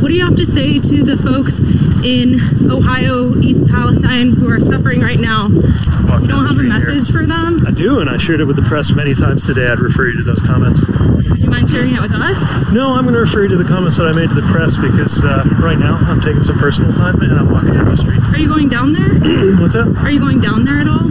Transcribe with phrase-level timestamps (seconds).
[0.00, 1.62] what do you have to say to the folks
[2.04, 2.38] in
[2.70, 5.48] Ohio, East Palestine, who are suffering right now?
[5.48, 6.78] Walking You don't have a street here.
[6.94, 7.66] message for them?
[7.66, 9.66] I do, and I shared it with the press many times today.
[9.68, 10.86] I'd refer you to those comments.
[10.86, 12.40] Would you mind sharing it with us?
[12.72, 14.76] No, I'm going to refer you to the comments that I made to the press
[14.76, 18.20] because uh, right now I'm taking some personal time and I'm walking down the street.
[18.32, 19.08] Are you going down there?
[19.60, 19.94] What's that?
[19.98, 21.08] Are you going down there at all?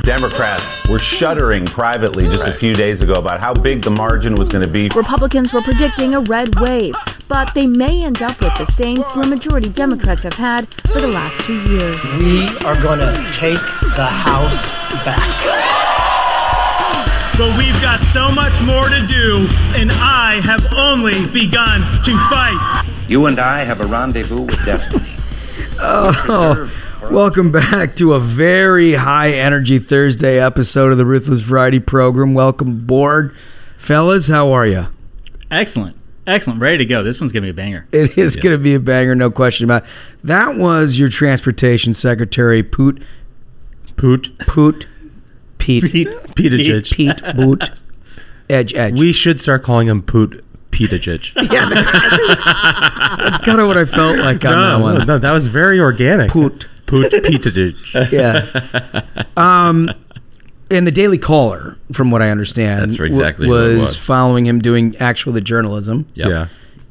[0.00, 4.48] Democrats were shuddering privately just a few days ago about how big the margin was
[4.48, 4.88] going to be.
[4.94, 6.94] Republicans were predicting a red wave,
[7.30, 11.06] but they may end up with the same slim majority Democrats have had for the
[11.06, 11.96] last two years.
[12.18, 13.60] We are going to take
[13.94, 15.20] the House back.
[17.38, 19.46] But we've got so much more to do,
[19.78, 22.84] and I have only begun to fight.
[23.08, 25.06] You and I have a rendezvous with destiny.
[25.80, 26.68] Oh,
[27.12, 32.34] welcome back to a very high energy Thursday episode of the Ruthless Variety Program.
[32.34, 33.36] Welcome aboard,
[33.76, 34.26] fellas.
[34.26, 34.86] How are you?
[35.48, 35.99] Excellent.
[36.30, 36.60] Excellent.
[36.60, 37.02] Ready to go.
[37.02, 37.86] This one's going to be a banger.
[37.90, 39.88] It is going to be a banger, no question about it.
[40.22, 43.02] That was your transportation secretary, Poot,
[43.96, 44.38] Poot.
[44.46, 44.86] Poot,
[45.58, 46.08] Pete, Pete.
[46.08, 46.92] Petejich.
[46.94, 47.70] Pete Boot,
[48.48, 48.98] Edge, Edge.
[48.98, 51.34] We should start calling him Poot Petejich.
[53.18, 54.98] That's kind of what I felt like on that one.
[54.98, 56.30] no, no, that was very organic.
[56.30, 56.68] Poot.
[56.86, 58.10] Poot Petejich.
[58.12, 59.02] Yeah.
[59.36, 59.88] Um,
[60.70, 63.96] and the Daily Caller, from what I understand, That's exactly w- who it was, was.
[63.96, 66.06] following him doing actual the journalism.
[66.14, 66.28] Yep.
[66.28, 66.46] Yeah.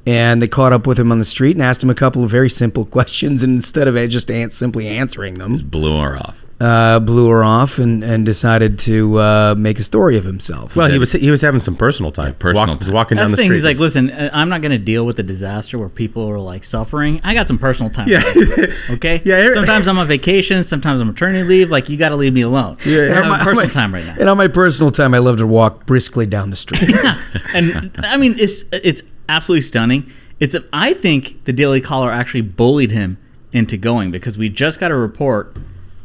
[0.07, 2.29] and they caught up with him on the street and asked him a couple of
[2.31, 3.43] very simple questions.
[3.43, 6.38] And instead of just an- simply answering them, just Blew her off.
[6.61, 10.75] Uh, blew her off and, and decided to uh, make a story of himself.
[10.75, 12.33] Well, he was he was having some personal time.
[12.35, 12.93] personal Walk- time.
[12.93, 13.47] Walking That's down the the thing.
[13.47, 13.55] street.
[13.55, 16.37] He's like, listen, uh, I'm not going to deal with the disaster where people are
[16.39, 17.21] like suffering.
[17.23, 18.07] I got some personal time.
[18.09, 18.21] Yeah.
[18.89, 19.21] Okay.
[19.23, 20.63] Yeah, every- Sometimes I'm on vacation.
[20.63, 21.71] Sometimes I'm maternity leave.
[21.71, 22.77] Like you got to leave me alone.
[22.85, 24.15] Yeah, and have on my- personal my- time right now.
[24.19, 26.89] And on my personal time, I love to walk briskly down the street.
[26.89, 27.21] yeah.
[27.53, 30.11] and I mean, it's it's absolutely stunning.
[30.39, 33.17] It's I think the Daily Caller actually bullied him
[33.53, 35.55] into going because we just got a report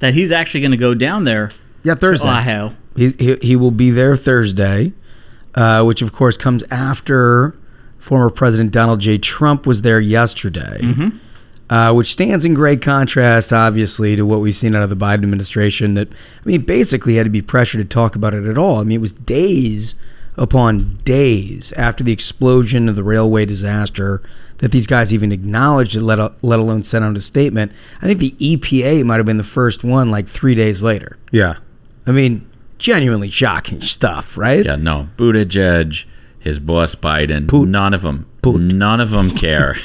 [0.00, 1.50] that he's actually going to go down there.
[1.82, 2.26] yeah, Thursday.
[2.26, 2.74] To Ohio.
[2.96, 4.92] He's, he, he will be there Thursday,
[5.54, 7.56] uh, which of course comes after
[7.98, 9.18] former President Donald J.
[9.18, 10.80] Trump was there yesterday,
[11.70, 15.22] uh, which stands in great contrast, obviously, to what we've seen out of the Biden
[15.24, 15.94] administration.
[15.94, 18.76] That I mean, basically had to be pressured to talk about it at all.
[18.76, 19.94] I mean, it was days
[20.36, 24.22] upon days after the explosion of the railway disaster
[24.58, 27.72] that these guys even acknowledged it, let, let alone sent out a statement.
[28.02, 31.18] I think the EPA might have been the first one, like three days later.
[31.30, 31.56] yeah.
[32.06, 32.46] I mean,
[32.76, 34.64] genuinely shocking stuff, right?
[34.66, 35.08] Yeah, no.
[35.16, 36.04] Buttigieg,
[36.38, 37.66] his boss Biden, Poot.
[37.68, 38.60] none of them, Poot.
[38.60, 39.76] none of them care.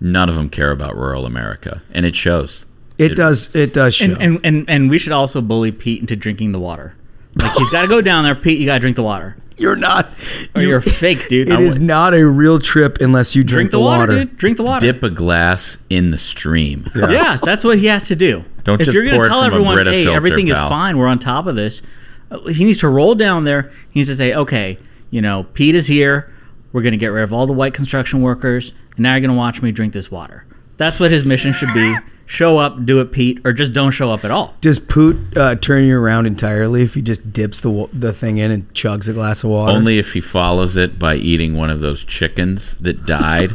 [0.00, 2.66] none of them care about rural America, and it shows.
[2.98, 3.54] It does.
[3.54, 4.12] It does show.
[4.14, 6.94] And, and and and we should also bully Pete into drinking the water.
[7.40, 8.58] Like he's got to go down there, Pete.
[8.58, 9.36] You got to drink the water.
[9.60, 10.10] You're not.
[10.54, 11.48] Or you're fake, dude.
[11.50, 14.36] It is not a real trip unless you drink, drink the water, dude.
[14.36, 14.84] Drink the water.
[14.84, 16.86] Dip a glass in the stream.
[16.94, 18.44] Yeah, that's what he has to do.
[18.64, 21.46] Don't if just you're gonna tell everyone, hey, filter, everything is fine, we're on top
[21.46, 21.82] of this.
[22.30, 23.70] uh, He needs to roll down there.
[23.90, 24.78] He needs to say, okay,
[25.10, 26.32] you know, Pete is here.
[26.72, 29.60] We're gonna get rid of all the white construction workers, and now you're gonna watch
[29.62, 30.44] me drink this water.
[30.76, 31.94] That's what his mission should be.
[32.30, 34.54] Show up, do it, Pete, or just don't show up at all.
[34.60, 38.52] Does Poot uh, turn you around entirely if he just dips the the thing in
[38.52, 39.72] and chugs a glass of water?
[39.72, 43.50] Only if he follows it by eating one of those chickens that died.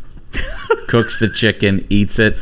[0.88, 2.36] Cooks the chicken, eats it.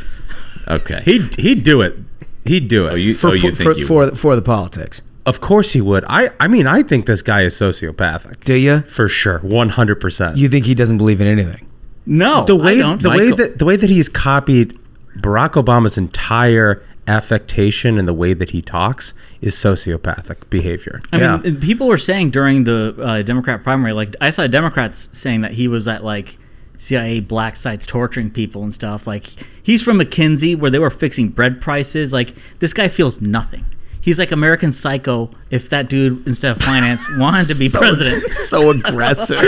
[0.67, 1.01] Okay.
[1.05, 1.95] He'd he'd do it.
[2.43, 2.91] He'd do it.
[2.91, 4.19] Oh, you, for oh, you po- think for you for, would.
[4.19, 5.01] for the politics.
[5.25, 6.03] of course he would.
[6.09, 8.43] I I mean I think this guy is sociopathic.
[8.43, 8.81] Do you?
[8.81, 9.39] For sure.
[9.39, 10.35] One hundred percent.
[10.35, 11.69] You think he doesn't believe in anything?
[12.05, 13.01] No, the way I don't.
[13.01, 14.77] the way Michael- that the way that he's copied
[15.17, 21.01] Barack Obama's entire affectation and the way that he talks is sociopathic behavior.
[21.11, 21.37] I yeah.
[21.37, 25.53] mean, people were saying during the uh, Democrat primary, like I saw Democrats saying that
[25.53, 26.37] he was at like
[26.77, 29.05] CIA black sites torturing people and stuff.
[29.07, 29.27] Like
[29.61, 32.13] he's from McKinsey, where they were fixing bread prices.
[32.13, 33.65] Like this guy feels nothing.
[34.03, 35.31] He's like American Psycho.
[35.49, 39.39] If that dude instead of finance wanted to be So- president, So aggressive.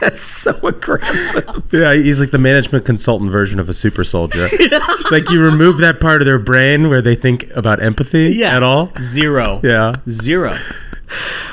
[0.00, 1.64] That's so aggressive.
[1.72, 4.48] Yeah, he's like the management consultant version of a super soldier.
[4.52, 8.56] It's like you remove that part of their brain where they think about empathy yeah,
[8.56, 8.92] at all.
[9.00, 9.94] zero, Yeah.
[10.08, 10.56] zero.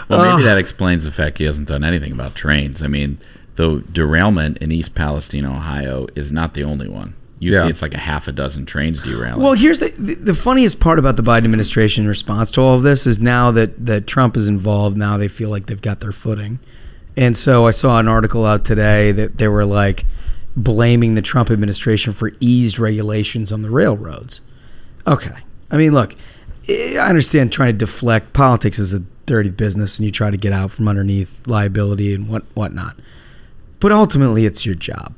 [0.10, 0.32] Well, Ah.
[0.36, 2.82] maybe that explains the fact he hasn't done anything about trains.
[2.84, 3.18] I mean,
[3.56, 7.14] the derailment in East Palestine, Ohio, is not the only one.
[7.40, 7.64] You Yeah.
[7.64, 9.42] see, it's like a half a dozen trains derailing.
[9.42, 12.84] Well, here's the, the the funniest part about the Biden administration response to all of
[12.84, 16.12] this is now that that Trump is involved, now they feel like they've got their
[16.12, 16.60] footing.
[17.18, 20.06] And so I saw an article out today that they were like
[20.56, 24.42] blaming the Trump administration for eased regulations on the railroads.
[25.06, 25.36] Okay.
[25.70, 26.16] I mean, look,
[26.70, 30.54] I understand trying to deflect politics is a dirty business and you try to get
[30.54, 32.96] out from underneath liability and what whatnot.
[33.80, 35.14] But ultimately it's your job.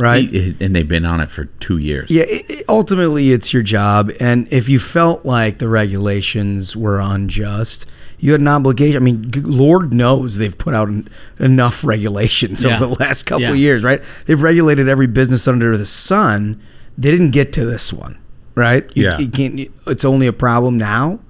[0.00, 0.28] Right?
[0.60, 2.10] And they've been on it for two years.
[2.10, 4.10] Yeah, it, ultimately, it's your job.
[4.20, 7.86] And if you felt like the regulations were unjust,
[8.18, 8.96] you had an obligation.
[8.96, 11.08] I mean, Lord knows they've put out en-
[11.38, 12.76] enough regulations Yeah.
[12.76, 13.50] over the last couple Yeah.
[13.50, 14.02] of years, right?
[14.26, 16.60] They've regulated every business under the sun.
[16.98, 18.18] They didn't get to this one,
[18.54, 18.90] right?
[18.94, 19.18] You, Yeah.
[19.18, 19.60] you can't.
[19.86, 21.20] It's only a problem now,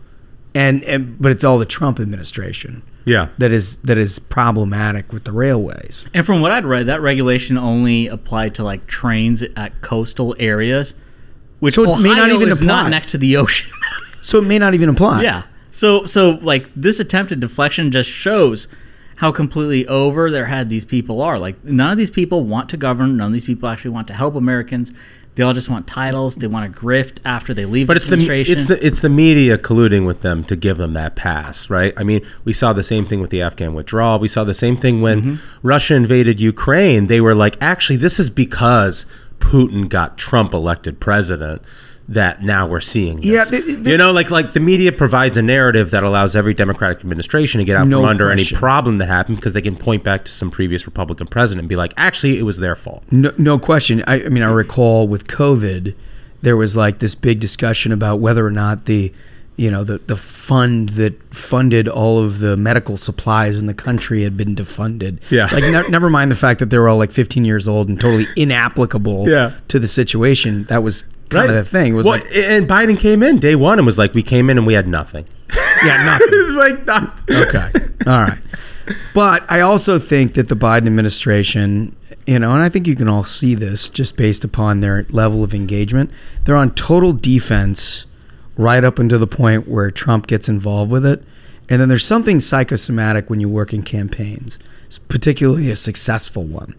[0.55, 3.29] and, and but it's all the Trump administration Yeah.
[3.39, 6.05] that is that is problematic with the railways.
[6.15, 10.95] And from what I'd read, that regulation only applied to like trains at coastal areas,
[11.59, 12.83] which So it Ohio may not even is apply.
[12.83, 13.71] not next to the ocean.
[14.23, 15.23] So it may not even apply.
[15.23, 15.45] yeah.
[15.71, 18.69] So so like this attempted deflection just shows
[19.17, 21.39] how completely over their head these people are.
[21.39, 23.17] Like none of these people want to govern.
[23.17, 24.93] None of these people actually want to help Americans.
[25.41, 26.37] They all just want titles.
[26.37, 29.09] They want to grift after they leave But the it's the it's the it's the
[29.09, 31.95] media colluding with them to give them that pass, right?
[31.97, 34.19] I mean, we saw the same thing with the Afghan withdrawal.
[34.19, 35.37] We saw the same thing when Mm-hmm.
[35.67, 37.07] Russia invaded Ukraine.
[37.07, 39.07] They were like, actually, this is because
[39.39, 41.63] Putin got Trump elected president.
[42.11, 43.17] That now we're seeing.
[43.19, 43.27] This.
[43.27, 46.55] Yeah, they- they- you know, like like the media provides a narrative that allows every
[46.55, 48.57] Democratic administration to get out No from under question.
[48.57, 51.69] any problem that happened because they can point back to some previous Republican president and
[51.69, 53.05] be like, actually, it was their fault.
[53.13, 54.03] No, no question.
[54.09, 55.95] I, I mean, I recall with COVID,
[56.43, 59.13] there was like this big discussion about whether or not the,
[59.57, 64.25] you know, the the fund that funded all of the medical supplies in the country
[64.25, 65.21] had been defunded.
[65.31, 65.49] Yeah.
[65.53, 68.01] Like, ne- never mind the fact that they were all like 15 years old and
[68.01, 69.29] totally inapplicable.
[69.29, 69.53] Yeah.
[69.69, 70.65] To the situation.
[70.65, 71.93] That was kind of the thing.
[71.93, 74.51] It was well, like, and Biden came in day one and was like, we came
[74.51, 75.27] in and we had nothing.
[75.85, 76.29] yeah, nothing.
[76.31, 77.37] it's like nothing.
[77.37, 77.71] Okay.
[78.07, 78.39] All right.
[79.15, 81.95] But I also think that the Biden administration,
[82.27, 85.45] you know, and I think you can all see this just based upon their level
[85.45, 86.11] of engagement,
[86.45, 88.07] they're on total defense
[88.57, 91.23] right up until the point where Trump gets involved with it.
[91.69, 94.59] And then there's something psychosomatic when you work in campaigns,
[95.09, 96.75] particularly a successful one,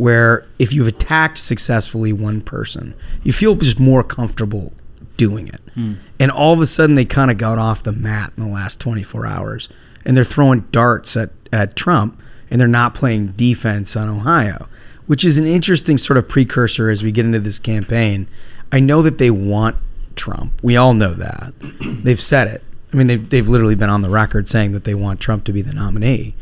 [0.00, 4.72] where if you've attacked successfully one person, you feel just more comfortable
[5.18, 5.60] doing it.
[5.74, 5.96] Hmm.
[6.18, 8.80] And all of a sudden, they kind of got off the mat in the last
[8.80, 9.68] 24 hours,
[10.06, 12.18] and they're throwing darts at, at Trump,
[12.50, 14.68] and they're not playing defense on Ohio,
[15.06, 18.26] which is an interesting sort of precursor as we get into this campaign.
[18.72, 19.76] I know that they want
[20.16, 20.54] Trump.
[20.62, 21.52] We all know that.
[22.02, 22.64] They've said it.
[22.90, 25.52] I mean, they've, they've literally been on the record saying that they want Trump to
[25.52, 26.34] be the nominee.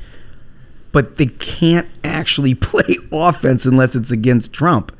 [0.98, 4.90] But they can't actually play offense unless it's against Trump.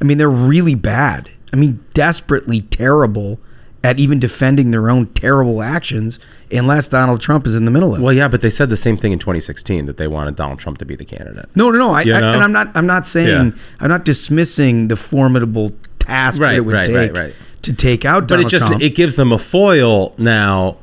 [0.00, 1.30] I mean, they're really bad.
[1.52, 3.38] I mean, desperately terrible
[3.84, 6.18] at even defending their own terrible actions
[6.50, 8.02] unless Donald Trump is in the middle of it.
[8.02, 10.78] Well, yeah, but they said the same thing in 2016 that they wanted Donald Trump
[10.78, 11.46] to be the candidate.
[11.54, 11.90] No, no, no.
[11.92, 12.76] I, I, and I'm not.
[12.76, 13.52] I'm not saying.
[13.52, 13.62] Yeah.
[13.78, 15.70] I'm not dismissing the formidable
[16.00, 17.34] task that it would right, take right, right.
[17.62, 18.42] to take out Donald Trump.
[18.42, 18.82] But it just Trump.
[18.82, 20.78] it gives them a foil now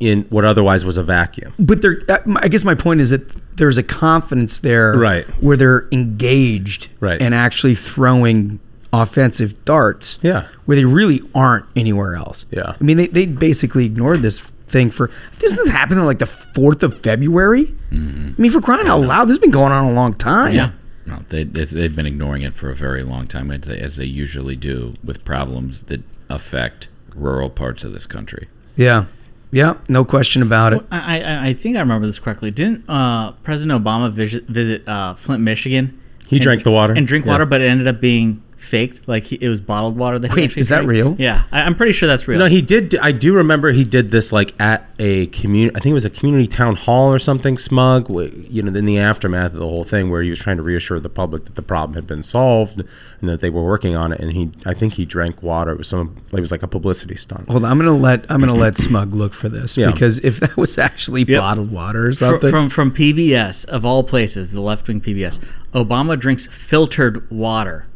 [0.00, 1.52] in what otherwise was a vacuum.
[1.58, 5.24] but there, uh, I guess my point is that there's a confidence there, Right.
[5.42, 7.20] where they're engaged, Right.
[7.20, 8.60] and actually throwing
[8.92, 10.44] offensive darts, Yeah.
[10.66, 12.44] where they really aren't anywhere else.
[12.50, 12.74] Yeah.
[12.80, 16.26] I mean, they they basically ignored this thing for this has happened on like the
[16.26, 17.74] fourth of February.
[17.92, 18.30] Mm-hmm.
[18.38, 20.54] I mean, for crying out loud, this has been going on a long time.
[20.54, 20.70] Yeah.
[21.06, 23.96] No, they, they, they've been ignoring it for a very long time, as they, as
[23.96, 28.48] they usually do with problems that affect rural parts of this country.
[28.76, 29.04] yeah,
[29.52, 30.84] yeah, no question about it.
[30.90, 32.50] I, I, I think I remember this correctly.
[32.50, 36.00] Didn't uh, President Obama visit, visit uh, Flint, Michigan?
[36.26, 36.92] He and- drank the water?
[36.92, 37.32] and drink Yeah.
[37.32, 39.06] water, but it ended up being faked.
[39.08, 40.18] Like he, it was bottled water.
[40.18, 40.90] That he Wait, actually is that drank.
[40.90, 41.16] real?
[41.18, 42.38] Yeah, I, I'm pretty sure that's real.
[42.38, 42.96] No, he did.
[42.98, 45.74] I do remember he did this like at a community.
[45.76, 47.56] I think it was a community town hall or something.
[47.58, 50.62] Smug, you know, in the aftermath of the whole thing, where he was trying to
[50.62, 52.82] reassure the public that the problem had been solved
[53.20, 54.20] and that they were working on it.
[54.20, 55.72] And he, I think he drank water.
[55.72, 56.16] It was some.
[56.32, 57.48] It was like a publicity stunt.
[57.48, 59.90] Hold on, I'm gonna let I'm gonna let Smug look for this Yeah.
[59.92, 61.40] because if that was actually Yep.
[61.40, 65.38] bottled water or Fr- something, from from PBS of all places, the left wing PBS.
[65.74, 67.86] Obama drinks filtered water.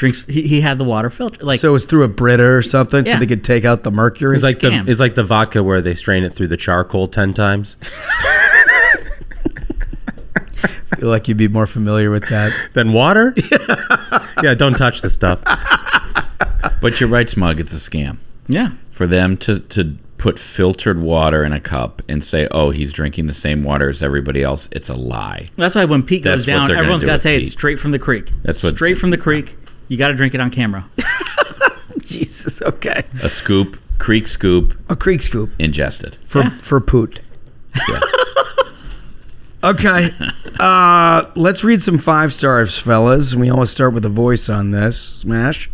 [0.00, 0.24] Drinks.
[0.24, 1.42] He, he had the water filtered.
[1.42, 3.18] Like so it was through a Brita or something, so Yeah.
[3.18, 4.34] they could take out the mercury.
[4.34, 4.86] It's like Scam.
[4.86, 7.76] the it's like the vodka where they strain it through the charcoal ten times.
[9.52, 12.52] I feel like you'd be more familiar with that.
[12.72, 13.34] then water.
[14.42, 15.42] yeah, don't touch the stuff.
[16.80, 18.16] But you're right, Smug, it's a scam.
[18.48, 18.72] yeah.
[18.90, 23.26] For them to, to put filtered water in a cup and say, oh, he's drinking
[23.28, 25.48] the same water as everybody else, it's a lie.
[25.56, 27.22] That's why when Pete That's goes what down, they're gonna everyone's do got to with
[27.22, 27.42] say Pete.
[27.44, 28.30] it's straight from the creek.
[28.42, 29.56] That's what- straight from the creek.
[29.90, 30.88] You got to drink it on camera.
[31.98, 33.02] Jesus, okay.
[33.22, 36.16] A scoop, creek scoop, A creek scoop ingested.
[36.22, 36.58] for Yeah.
[36.58, 37.20] for poot.
[37.88, 38.00] Yeah.
[39.62, 40.10] Okay,
[40.58, 43.34] uh, let's read some five stars, fellas.
[43.36, 44.98] We always start with a voice on this.
[44.98, 45.70] Smash.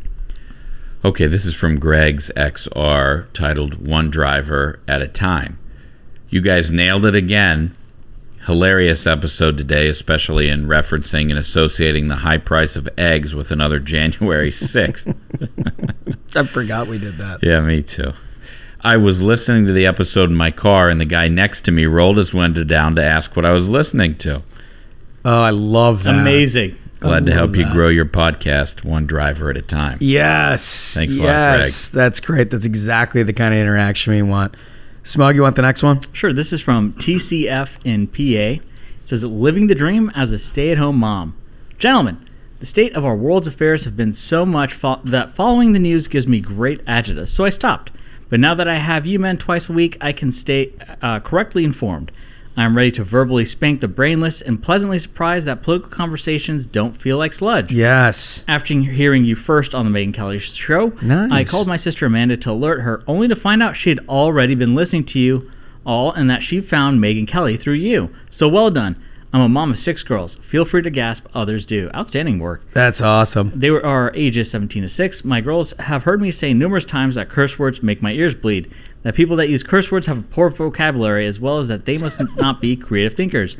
[1.04, 5.61] Okay, this is from Greg's XR titled One Driver at a Time.
[6.30, 7.76] You guys nailed it again.
[8.46, 13.78] Hilarious episode today, especially in referencing and associating the high price of eggs with another
[13.94, 15.14] January 6th.
[16.36, 17.40] I forgot we did that.
[17.42, 18.12] yeah, me too.
[18.82, 21.86] I was listening to the episode in my car, and the guy next to me
[21.86, 24.42] rolled his window down to ask what I was listening to.
[25.24, 26.20] Oh, I love that.
[26.20, 26.78] Amazing.
[27.00, 29.98] Glad to help love you grow your podcast one driver at a time.
[30.00, 30.94] Yes.
[30.94, 31.88] Thanks a lot, yes.
[31.88, 32.50] That's great.
[32.50, 34.56] That's exactly the kind of interaction we want.
[35.06, 36.00] Smug, you want the next one?
[36.12, 36.32] Sure.
[36.32, 38.60] This is from TCF in PA.
[38.60, 38.62] It
[39.04, 41.36] says, "Living the dream as a stay-at-home mom."
[41.78, 42.18] Gentlemen,
[42.58, 46.08] the state of our world's affairs have been so much fo- that following the news
[46.08, 47.28] gives me great agitus.
[47.28, 47.92] So I stopped.
[48.28, 51.62] But now that I have you men twice a week, I can stay uh, correctly
[51.62, 52.10] informed.
[52.56, 56.96] I am ready to verbally spank the brainless and pleasantly surprised that political conversations don't
[56.96, 57.70] feel like sludge.
[57.70, 58.44] Yes.
[58.48, 61.30] After hearing you first on the Megyn Kelly show, Nice.
[61.30, 64.54] I called my sister Amanda to alert her, only to find out she had already
[64.54, 65.50] been listening to you
[65.84, 68.10] all and that she found Megyn Kelly through you.
[68.30, 68.96] So well done.
[69.36, 70.36] I'm a mom of six girls.
[70.36, 71.90] Feel free to gasp, others do.
[71.94, 72.62] Outstanding work.
[72.72, 73.52] That's awesome.
[73.54, 75.24] They were, are ages 17 to 6.
[75.26, 78.72] My girls have heard me say numerous times that curse words make my ears bleed,
[79.02, 81.98] that people that use curse words have a poor vocabulary, as well as that they
[81.98, 83.58] must not be creative thinkers.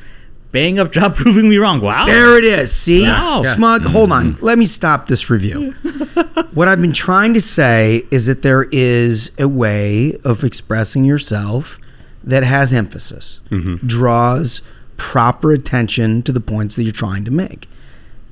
[0.50, 1.83] Bang up job proving me wrong.
[1.83, 2.06] Wow.
[2.06, 2.73] There it is.
[2.73, 3.02] See?
[3.02, 3.42] Wow.
[3.42, 4.33] Smug, hold on.
[4.33, 4.47] Mm-hmm.
[4.47, 5.73] Let me stop this review.
[6.54, 11.78] what I've been trying to say is that there is a way of expressing yourself
[12.25, 13.87] that has emphasis, mm-hmm.
[13.87, 14.62] draws
[14.97, 17.69] proper attention to the points that you're trying to make.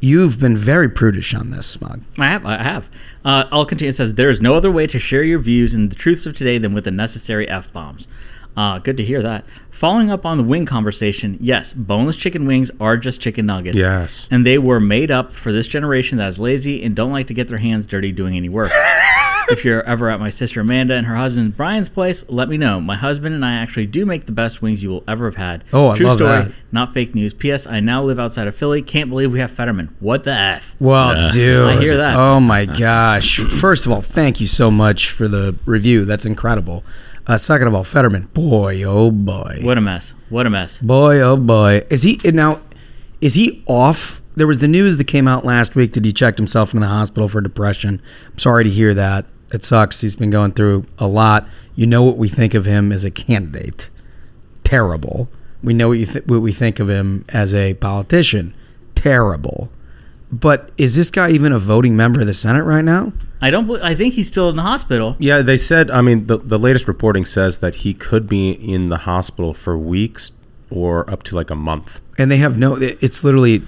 [0.00, 2.02] You've been very prudish on this, Smug.
[2.18, 2.44] I have.
[2.44, 2.90] I have.
[3.24, 3.88] Uh, I'll continue.
[3.88, 6.36] It says there is no other way to share your views and the truths of
[6.36, 8.06] today than with the necessary f bombs.
[8.56, 9.44] Uh, good to hear that.
[9.70, 13.76] Following up on the wing conversation, yes, boneless chicken wings are just chicken nuggets.
[13.76, 14.28] Yes.
[14.30, 17.34] and they were made up for this generation that is lazy and don't like to
[17.34, 18.70] get their hands dirty doing any work.
[19.50, 22.80] if you're ever at my sister Amanda and her husband Brian's place, let me know.
[22.80, 25.64] My husband and I actually do make the best wings you will ever have had.
[25.72, 26.52] Oh, I True love story, that.
[26.72, 27.34] not fake news.
[27.34, 27.66] P.S.
[27.66, 28.82] I now live outside of Philly.
[28.82, 29.94] Can't believe we have Fetterman.
[30.00, 30.74] What the f?
[30.78, 31.68] Well, dude.
[31.68, 32.16] I hear that.
[32.16, 33.38] Oh my gosh.
[33.38, 36.04] First of all, thank you so much for the review.
[36.04, 36.84] That's incredible.
[37.26, 39.60] Uh, second of all, Fetterman, boy, oh boy.
[39.62, 40.12] What a mess.
[40.28, 40.78] What a mess.
[40.78, 41.86] Boy, oh boy.
[41.90, 42.60] Is he now?
[43.20, 44.20] Is he off?
[44.36, 46.88] There was the news that came out last week that he checked himself in the
[46.88, 48.02] hospital for depression.
[48.32, 49.26] I'm sorry to hear that.
[49.52, 50.00] It sucks.
[50.00, 51.46] He's been going through a lot.
[51.74, 53.88] You know what we think of him as a candidate.
[54.64, 55.28] Terrible.
[55.62, 58.54] We know what, you th- what we think of him as a politician.
[58.94, 59.70] Terrible.
[60.32, 63.12] But is this guy even a voting member of the Senate right now?
[63.40, 63.66] I don't.
[63.66, 65.16] bel I think he's still in the hospital.
[65.18, 65.90] Yeah, they said.
[65.90, 69.76] I mean, the the latest reporting says that he could be in the hospital for
[69.78, 70.32] weeks
[70.70, 72.00] or up to like a month.
[72.18, 72.76] And they have no.
[72.76, 73.62] It's literally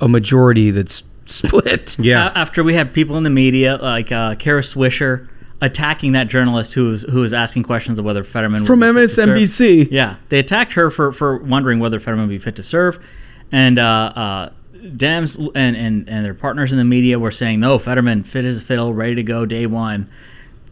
[0.00, 1.96] a majority that's split.
[2.28, 5.28] A- after we had people in the media like uh, Kara Swisher
[5.60, 9.00] attacking that journalist who was who was asking questions of whether Fetterman From would be
[9.06, 9.28] fit to serve.
[9.28, 9.88] MSNBC.
[9.90, 12.98] Yeah, they attacked her for for wondering whether Fetterman would be fit to serve,
[13.50, 13.82] and uh,
[14.14, 18.44] uh, Dems and, and and their partners in the media were saying no, Fetterman fit
[18.44, 20.08] as a fiddle, ready to go day one.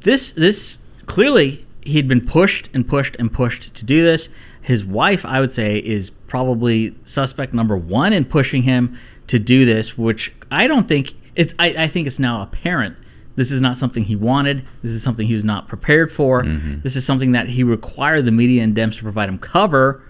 [0.00, 4.28] This this clearly he'd been pushed and pushed and pushed to do this.
[4.60, 8.98] His wife, I would say, is probably suspect number one in pushing him
[9.28, 11.54] to do this, which I don't think it's.
[11.58, 12.96] I, I think it's now apparent.
[13.36, 14.64] This is not something he wanted.
[14.82, 16.42] This is something he was not prepared for.
[16.42, 16.80] Mm-hmm.
[16.80, 20.02] This is something that he required the media and Dems to provide him cover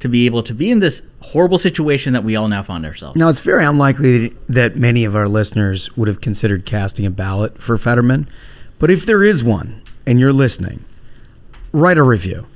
[0.00, 3.16] to be able to be in this horrible situation that we all now find ourselves.
[3.16, 7.62] Now, it's very unlikely that many of our listeners would have considered casting a ballot
[7.62, 8.28] for Fetterman.
[8.78, 10.84] But if there is one and you're listening,
[11.72, 12.46] write a review.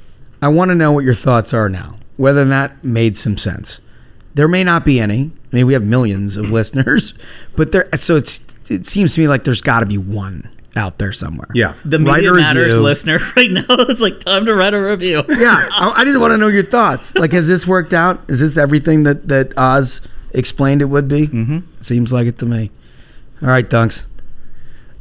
[0.42, 3.80] I want to know what your thoughts are now, whether that made some sense.
[4.34, 5.30] There may not be any.
[5.52, 7.14] I mean, we have millions of listeners,
[7.56, 7.88] but there.
[7.96, 8.40] So it's
[8.70, 11.48] it seems to me like there's got to be one out there somewhere.
[11.54, 11.74] Yeah.
[11.84, 12.82] The Write media matters review.
[12.82, 13.64] listener right now.
[13.68, 15.24] It's like time to write a review.
[15.28, 17.14] Yeah, I, I just want to know your thoughts.
[17.14, 18.20] Like, has this worked out?
[18.28, 20.00] Is this everything that that Oz
[20.34, 21.26] explained it would be?
[21.28, 21.58] Mm-hmm.
[21.80, 22.70] Seems like it to me.
[23.42, 24.06] All right, Dunks.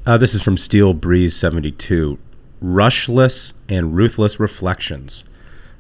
[0.06, 2.18] Uh, this is from Steel Breeze 72.
[2.64, 5.24] Rushless and Ruthless Reflections.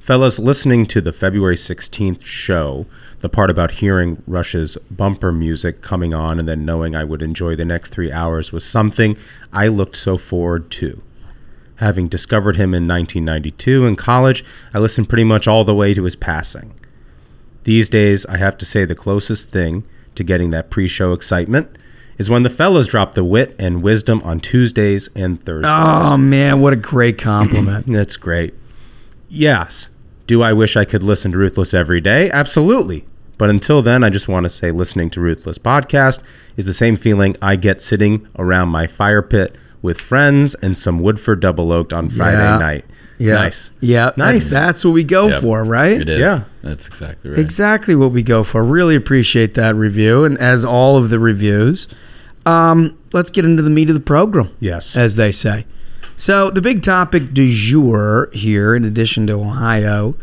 [0.07, 2.85] Fellas, listening to the February 16th show,
[3.19, 7.57] the part about hearing Rush's bumper music coming on and then knowing I would enjoy
[7.57, 9.17] the next three hours was something
[9.51, 11.03] I looked so forward to.
[11.79, 16.05] Having discovered him in 1992 in college, I listened pretty much all the way to
[16.05, 16.73] his passing.
[17.65, 19.83] These days, I have to say the closest thing
[20.15, 21.77] to getting that pre show excitement
[22.17, 25.73] is when the fellas drop the wit and wisdom on Tuesdays and Thursdays.
[25.75, 27.87] Oh man, what a great compliment.
[27.91, 28.53] That's great.
[29.27, 29.89] Yes.
[30.27, 32.29] Do I wish I could listen to Ruthless every day?
[32.29, 33.05] Absolutely.
[33.37, 36.21] But until then, I just want to say listening to Ruthless podcast
[36.57, 40.99] is the same feeling I get sitting around my fire pit with friends and some
[40.99, 42.57] Woodford double oaked on Friday Yeah.
[42.57, 42.85] night.
[43.19, 43.33] Yeah.
[43.35, 43.69] Nice.
[43.79, 44.11] Yeah.
[44.17, 44.49] Nice.
[44.49, 45.41] That's, that's what we go Yep.
[45.41, 46.01] for, right?
[46.01, 46.19] It is.
[46.19, 46.43] Yeah.
[46.61, 47.39] That's exactly right.
[47.39, 48.63] Exactly what we go for.
[48.63, 51.87] Really appreciate that review, and as all of the reviews,
[52.45, 54.49] um, let's get into the meat of the program.
[54.59, 54.95] Yes.
[54.97, 55.65] as they say.
[56.19, 60.15] So the big topic du jour here, in addition to Ohio,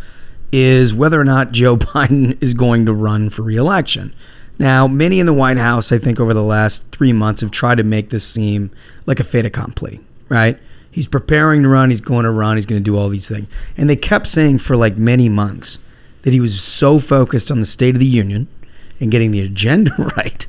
[0.51, 4.13] is whether or not Joe Biden is going to run for reelection.
[4.59, 7.77] Now, many in the White House, I think, over the last three months have tried
[7.77, 8.73] to make this seem
[9.07, 10.59] like a fait accompli, right?
[10.91, 13.47] He's preparing to run, he's going to run, he's going to do all these things.
[13.77, 15.79] And they kept saying for like many months
[16.23, 18.49] that he was so focused on the State of the Union
[18.99, 20.45] and getting the agenda right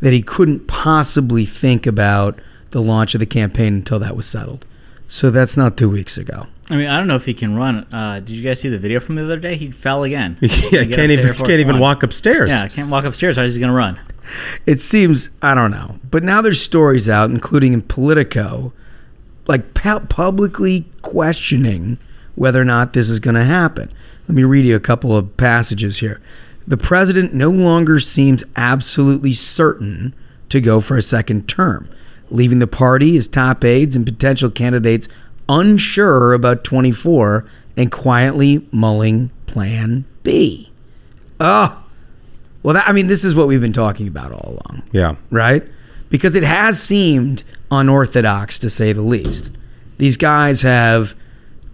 [0.00, 2.40] that he couldn't possibly think about
[2.70, 4.66] the launch of the campaign until that was settled.
[5.10, 6.46] So that's not two weeks ago.
[6.70, 7.86] I mean, I don't know if he can run.
[7.92, 9.56] Uh, did you guys see the video from the other day?
[9.56, 10.36] He fell again.
[10.42, 11.80] Yeah, He can't even can't even One.
[11.80, 12.50] walk upstairs.
[12.50, 13.36] Yeah, can't walk upstairs.
[13.36, 13.98] How is he going to run?
[14.66, 18.74] It seems I don't know, but now there's stories out, including in Politico,
[19.46, 21.96] like pu- publicly questioning
[22.34, 23.90] whether or not this is going to happen.
[24.28, 26.20] Let me read you a couple of passages here.
[26.66, 30.14] The president no longer seems absolutely certain
[30.50, 31.88] to go for a second term,
[32.30, 35.08] leaving the party, his top aides, and potential candidates
[35.48, 37.44] unsure about 24
[37.76, 40.70] and quietly mulling Plan B.
[41.40, 41.82] Oh,
[42.62, 45.14] well, that, I mean, this is what we've been talking about all along Yeah.
[45.30, 45.64] right?
[46.10, 49.50] Because it has seemed unorthodox to say the least.
[49.98, 51.14] These guys have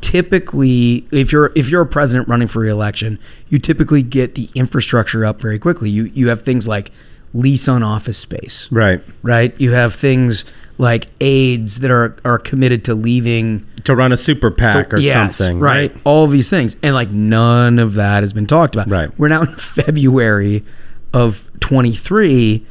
[0.01, 3.19] typically if you're if you're a president running for reelection,
[3.49, 5.89] you typically get the infrastructure up very quickly.
[5.91, 6.91] You you have things like
[7.35, 9.03] lease on office space, Right.
[9.23, 9.53] right?
[9.59, 10.45] You have things
[10.79, 15.37] like aides that are are committed to leaving To run a super PAC or Yes,
[15.37, 15.59] something.
[15.61, 15.95] right?
[16.05, 18.89] All of these things, and like none of that has been talked about.
[18.89, 19.11] Right.
[19.19, 20.65] We're now in February
[21.13, 22.65] of 23,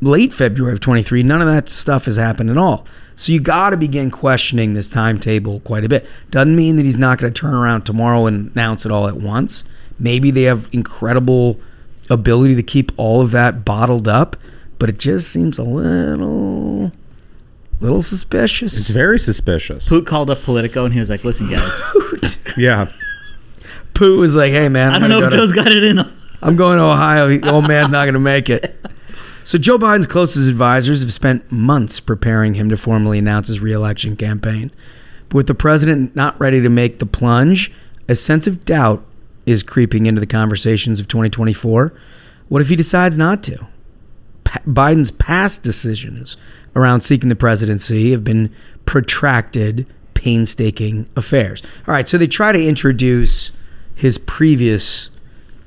[0.00, 1.22] late February of 23.
[1.22, 2.86] None of that stuff has happened at all.
[3.16, 6.06] So you got to begin questioning this timetable quite a bit.
[6.30, 9.16] Doesn't mean that he's not going to turn around tomorrow and announce it all at
[9.16, 9.62] once.
[9.98, 11.60] Maybe they have incredible
[12.10, 14.36] ability to keep all of that bottled up,
[14.78, 16.92] but it just seems a little,
[17.80, 18.78] little suspicious.
[18.78, 19.88] It's very suspicious.
[19.88, 22.90] Poot called up Politico and he was like, "Listen, guys, Yeah.
[23.94, 25.84] Pooh was like, "Hey man, I I'm don't know if go to- Joe's got it
[25.84, 27.28] in him." I'm going to Ohio.
[27.28, 28.74] The old man's not going to make it.
[29.44, 34.16] So Joe Biden's closest advisors have spent months preparing him to formally announce his reelection
[34.16, 34.70] campaign.
[35.28, 37.70] But with the president not ready to make the plunge,
[38.08, 39.04] a sense of doubt
[39.50, 41.92] is creeping into the conversations of 2024.
[42.48, 43.66] What if he decides not to?
[44.44, 46.36] Pa- Biden's past decisions
[46.74, 48.52] around seeking the presidency have been
[48.86, 51.62] protracted, painstaking affairs.
[51.86, 53.52] All right, so they try to introduce
[53.94, 55.10] his previous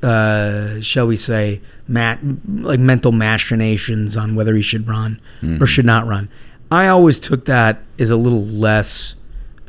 [0.02, 5.18] uh, shall we say, mat, like mental machinations on whether he should run
[5.62, 6.28] or should not run.
[6.70, 9.16] I always took that as a little less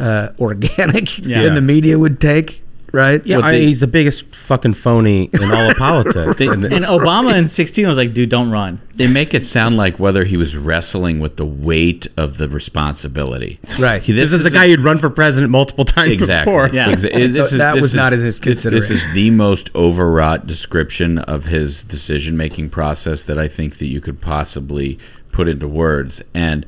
[0.00, 1.42] uh, organic Yeah.
[1.44, 2.63] than the media would take,
[2.94, 3.26] right?
[3.26, 6.36] Yeah, What I, they- he's the biggest fucking phony in all of politics.
[6.38, 9.44] They- And the- And Obama in 16 was like, "Dude, don't run." They make it
[9.44, 13.58] sound like whether he was wrestling with the weight of the responsibility.
[13.78, 14.00] Right.
[14.00, 16.52] He- this, is a guy who'd run for president multiple times exactly.
[16.52, 16.68] before.
[16.74, 16.92] Yeah.
[16.92, 18.96] Exa- it- this is- That this was not in his this- This consideration.
[18.96, 24.00] is the most overwrought description of his decision making process that I think that you
[24.00, 24.98] could possibly
[25.32, 26.22] put into words.
[26.32, 26.64] And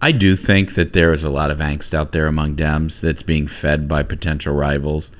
[0.00, 3.22] I do think that there is a lot of angst out there among Dems that's
[3.22, 5.12] being fed by potential rivals.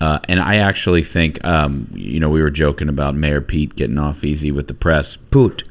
[0.00, 3.98] Uh, and I actually think, um, you know, we were joking about Mayor Pete getting
[3.98, 5.16] off easy with the press.
[5.16, 5.64] Poot.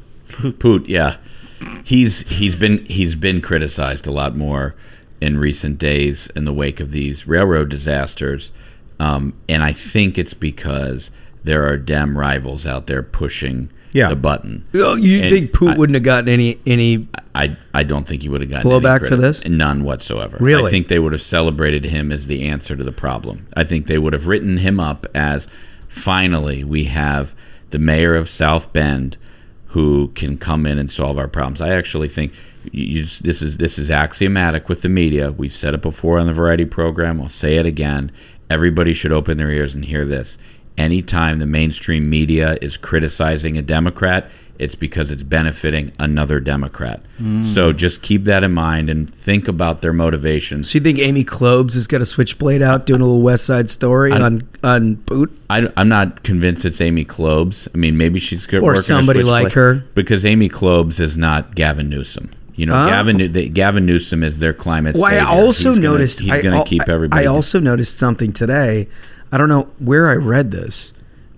[0.59, 1.17] Poot, yeah,
[1.83, 4.75] he's he's been he's been criticized a lot more
[5.19, 8.51] in recent days in the wake of these railroad disasters,
[8.99, 11.09] um, and I think it's because
[11.43, 14.09] there are Dem rivals out there pushing Yeah.
[14.09, 14.65] the button.
[14.75, 17.07] Oh, you And think Poot I- wouldn't have gotten any any?
[17.33, 19.43] I I don't think he would have gotten Blowback for this?
[19.45, 20.37] None whatsoever.
[20.39, 20.67] Really?
[20.67, 23.47] I think they would have celebrated him as the answer to the problem.
[23.55, 25.47] I think they would have written him up as
[25.87, 27.33] finally we have
[27.71, 29.17] the mayor of South Bend
[29.67, 31.61] who can come in and solve our problems.
[31.61, 32.33] I actually think
[32.71, 35.31] you, this is this is axiomatic with the media.
[35.31, 37.21] We've said it before on the variety program.
[37.21, 38.11] I'll say it again.
[38.49, 40.37] Everybody should open their ears and hear this.
[40.79, 47.01] Anytime the mainstream media is criticizing a Democrat, it's because it's benefiting another Democrat.
[47.21, 47.43] Mm.
[47.43, 50.69] So just keep that in mind and think about their motivations.
[50.71, 53.69] So you think Amy Klobes has got a switchblade out doing a little West Side
[53.69, 55.37] Story on on Poot?
[55.49, 57.67] I, am not convinced it's Amy Klobes.
[57.73, 59.83] I mean, maybe she's good Or somebody like her.
[59.95, 62.31] because Amy Klobes is not Gavin Newsom.
[62.55, 62.87] You know, Oh.
[62.87, 64.95] Gavin Gavin Newsom is their climate.
[64.97, 67.23] Well, I also He's gonna- noticed he's going to keep everybody.
[67.23, 68.89] I also noticed something today.
[69.31, 70.91] I don't know where I read this,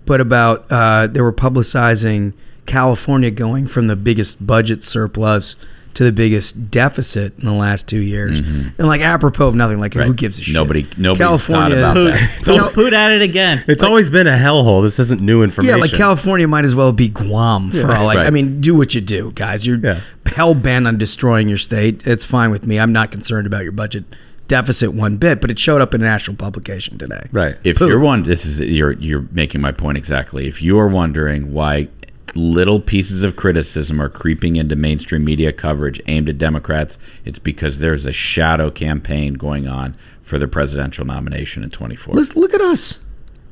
[0.06, 2.34] but about uh, they were publicizing
[2.65, 5.56] California going from the biggest budget surplus
[5.93, 9.93] to the biggest deficit in the last two years, and like apropos of nothing, like
[9.93, 10.54] who gives a shit?
[10.54, 12.41] Nobody- nobody's thought about is- that.
[12.45, 13.65] Cal- Poot at it again.
[13.67, 14.82] It's always been a hellhole.
[14.84, 15.75] This isn't new information.
[15.75, 18.06] Yeah, like California might as well be Guam for all.
[18.06, 18.34] Like, I Right.
[18.34, 19.67] mean, do what you do, guys.
[19.67, 19.99] You're Yeah.
[20.27, 22.04] hell bent on destroying your state.
[22.08, 22.80] It's fine with me.
[22.80, 24.06] I'm not concerned about your budget
[24.52, 25.40] deficit one bit.
[25.40, 27.28] But it showed up in a national publication today.
[27.32, 27.56] Right.
[27.64, 27.88] If Poop.
[27.88, 30.48] you're one, this is you're you're making my point exactly.
[30.48, 31.88] If you are wondering why
[32.36, 37.80] little pieces of criticism are creeping into mainstream media coverage aimed at Democrats, it's because
[37.80, 42.14] there's a shadow campaign going on for the presidential nomination in 24.
[42.14, 43.00] Let's look at us.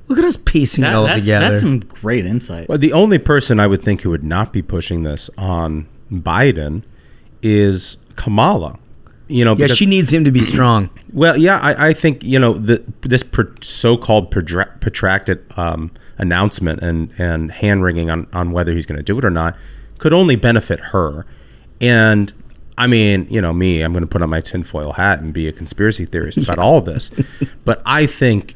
[0.08, 1.50] Look at us piecing That- it all that's, together.
[1.50, 2.68] that's some great insight.
[2.70, 6.84] Well, the only person I would think who would not be pushing this on Biden
[7.42, 8.80] is Kamala.
[9.30, 10.90] You know, yeah, because- she needs him to be strong.
[11.12, 15.90] Well, yeah, I, I think you know the, this pro- so-called protracted um,
[16.20, 19.56] announcement and and hand wringing on on whether he's going to do it or not
[19.98, 21.26] could only benefit her.
[21.82, 22.32] And
[22.78, 25.48] I mean, you know, me, I'm going to put on my tinfoil hat and be
[25.48, 27.10] a conspiracy theorist about all of this.
[27.66, 28.54] But I think,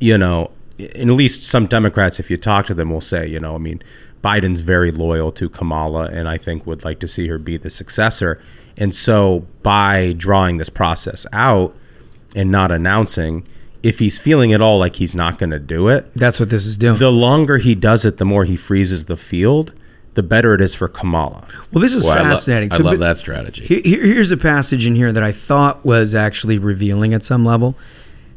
[0.00, 3.54] you know, at least some Democrats, if you talk to them, will say, you know,
[3.56, 3.82] I mean,
[4.22, 7.70] Biden's very loyal to Kamala, and I think would like to see her be the
[7.70, 8.40] successor.
[8.80, 11.74] And so, by drawing this process out
[12.36, 13.46] and not announcing,
[13.82, 16.64] if he's feeling at all like he's not going to do it, That's what this
[16.64, 16.96] is doing.
[16.98, 19.72] the longer he does it, the more he freezes the field,
[20.14, 21.46] the better it is for Kamala.
[21.72, 22.72] well, this is Well, I lo- fascinating.
[22.72, 23.64] I So, love that strategy.
[23.66, 27.44] Here, here- here's a passage in here that I thought was actually revealing at some
[27.44, 27.76] level.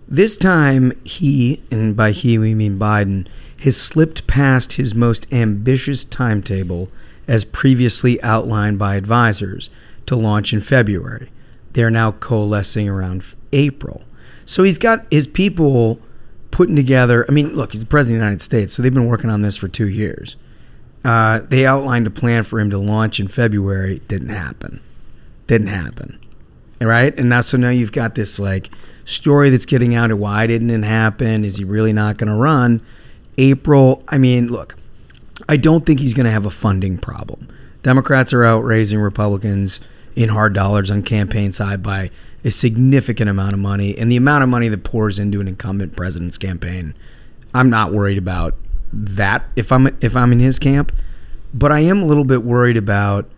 [0.07, 3.27] This time, he, and by he we mean Biden,
[3.61, 6.89] has slipped past his most ambitious timetable
[7.27, 9.69] as previously outlined by advisors
[10.05, 11.29] to launch in February.
[11.73, 14.03] They're now coalescing around April.
[14.45, 15.99] So he's got his people
[16.51, 17.25] putting together.
[17.27, 19.41] I mean, look, he's the president of the United States, so they've been working on
[19.41, 20.35] this for two years.
[21.03, 24.01] Uh, they outlined a plan for him to launch in February.
[24.07, 24.81] Didn't happen.
[25.47, 26.19] Didn't happen.
[26.79, 27.15] Right?
[27.17, 28.69] And now, so now you've got this like
[29.05, 31.45] story that's getting out of why didn't it happen?
[31.45, 32.81] Is he really not going to run?
[33.37, 34.03] April.
[34.07, 34.75] I mean, look,
[35.47, 37.47] I don't think he's going to have a funding problem.
[37.83, 39.79] Democrats are out raising Republicans
[40.15, 42.09] in hard dollars on campaign side by
[42.43, 45.95] a significant amount of money, and the amount of money that pours into an incumbent
[45.95, 46.93] president's campaign,
[47.53, 48.55] I'm not worried about
[48.93, 50.91] that if I'm if I'm in his camp,
[51.53, 53.29] but I am a little bit worried about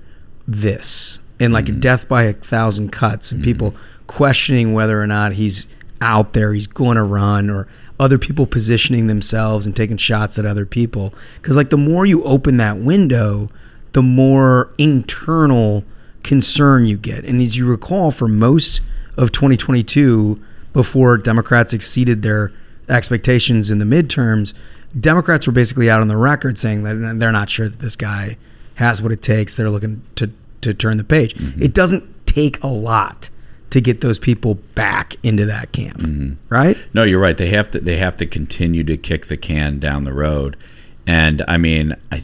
[0.48, 3.52] this and like a death by a thousand cuts and mm-hmm.
[3.52, 3.76] people
[4.08, 5.68] questioning whether or not he's
[6.02, 7.68] out there, he's going to run, or
[8.00, 11.14] other people positioning themselves and taking shots at other people.
[11.36, 13.50] Because like the more you open that window,
[13.94, 15.84] the more internal
[16.24, 17.24] concern you get.
[17.26, 18.82] And as you recall, for most
[19.18, 20.42] of 2022,
[20.74, 22.52] before Democrats exceeded their
[22.90, 24.54] expectations in the midterms,
[25.00, 28.38] Democrats were basically out on the record saying that they're not sure that this guy
[28.76, 29.56] has what it takes.
[29.56, 30.32] They're looking to
[30.62, 31.36] to turn the page.
[31.36, 31.62] Mm-hmm.
[31.62, 33.30] It doesn't take a lot
[33.70, 36.34] to get those people back into that camp, mm-hmm.
[36.48, 36.78] right?
[36.94, 37.38] No, you're right.
[37.38, 40.58] They have to they have to continue to kick the can down the road.
[41.06, 42.24] And I mean, I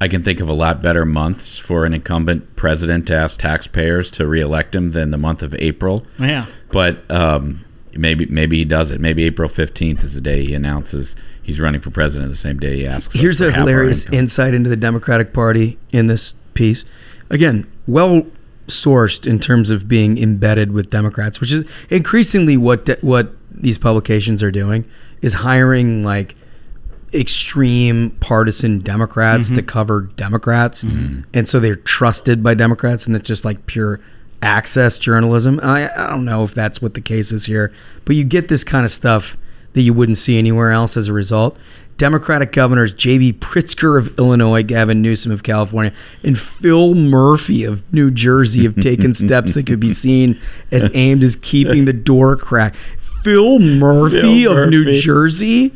[0.00, 4.10] I can think of a lot better months for an incumbent president to ask taxpayers
[4.12, 6.06] to reelect him than the month of April.
[6.18, 6.46] Yeah.
[6.70, 9.00] But um, maybe maybe he does it.
[9.00, 12.30] Maybe April 15th is the day he announces he's running for president.
[12.30, 13.14] The same day he asks.
[13.14, 16.84] Here's a hilarious insight into the Democratic Party in this piece.
[17.30, 18.26] Again, well
[18.66, 23.78] sourced in terms of being embedded with Democrats, which is increasingly what de- what these
[23.78, 24.84] publications are doing
[25.22, 26.34] is hiring like
[27.12, 29.66] extreme partisan Democrats to mm-hmm.
[29.66, 31.22] cover Democrats, mm-hmm.
[31.34, 34.00] and so they're trusted by Democrats, and it's just like pure
[34.42, 35.60] access journalism.
[35.62, 37.72] I, I don't know if that's what the case is here,
[38.04, 39.36] but you get this kind of stuff
[39.72, 41.58] that you wouldn't see anywhere else as a result.
[41.96, 43.34] Democratic governors J.B.
[43.34, 45.92] Pritzker of Illinois, Gavin Newsom of California,
[46.22, 50.38] and Phil Murphy of New Jersey have taken steps that could be seen
[50.70, 52.76] as aimed as keeping the door cracked.
[52.76, 55.72] Phil Murphy Phil of New Jersey?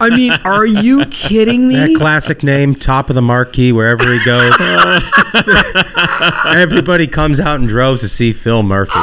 [0.00, 1.76] I mean, are you kidding me?
[1.76, 4.54] That classic name, top of the marquee, wherever he goes.
[6.46, 8.98] Everybody comes out in droves to see Phil Murphy.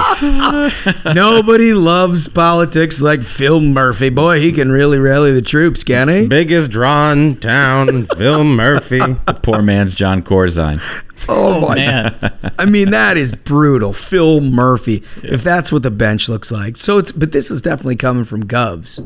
[1.13, 4.10] Nobody loves politics like Phil Murphy.
[4.10, 6.28] Boy, he can really rally the troops, can he?
[6.28, 9.00] Biggest draw in town, Phil Murphy.
[9.00, 10.82] The Poor man's Jon Corzine.
[11.28, 12.34] Oh, oh my Man.
[12.58, 13.93] I mean, that is brutal.
[13.93, 16.78] Phil Murphy, if that's what the bench looks like.
[16.78, 19.00] So it's, but this is definitely coming from Govs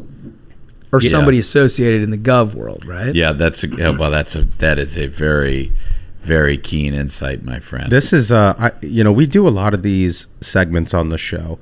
[0.94, 1.10] or Yeah.
[1.10, 3.14] somebody associated in the Gov world, right?
[3.14, 4.12] Yeah, that's a, yeah, well.
[4.12, 5.74] That's a that is a very
[6.22, 7.90] very keen insight, my friend.
[7.92, 11.18] This is, uh, I, you know, we do a lot of these segments on the
[11.18, 11.60] show,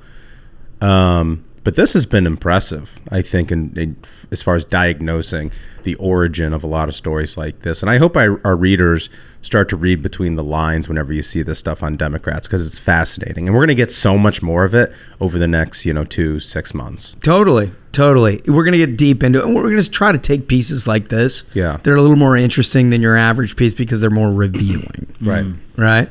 [0.80, 3.00] um, but this has been impressive.
[3.10, 3.96] I think, in, in
[4.30, 5.50] as far as diagnosing
[5.82, 9.08] the origin of a lot of stories like this, and I hope I, our readers
[9.42, 12.78] start to read between the lines whenever you see this stuff on Democrats because it's
[12.78, 15.92] fascinating, and we're going to get so much more of it over the next you
[15.92, 17.14] know two six months.
[17.22, 18.40] Totally, totally.
[18.46, 19.48] We're gonna get deep into it.
[19.52, 21.44] We're gonna try to take pieces like this.
[21.54, 21.78] Yeah.
[21.82, 25.06] they're a little more interesting than your average piece because they're more revealing.
[25.22, 25.46] Right.
[25.76, 26.08] Right.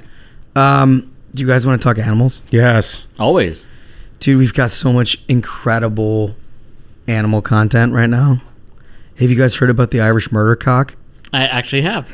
[0.56, 2.41] Um, do you guys want to talk animals?
[2.50, 3.06] Yes.
[3.20, 3.65] Always.
[4.20, 6.36] Dude, we've got so much incredible
[7.08, 8.41] animal content right now.
[9.17, 10.96] Have you guys heard about the Irish murder cock?
[11.34, 12.08] I actually have.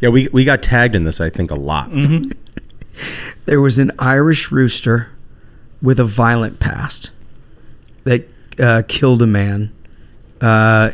[0.00, 1.90] Yeah, we we got tagged in this I think a lot.
[3.46, 5.08] There was an Irish rooster
[5.80, 7.10] with a violent past
[8.04, 9.72] that uh, killed a man.
[10.40, 10.90] Uh,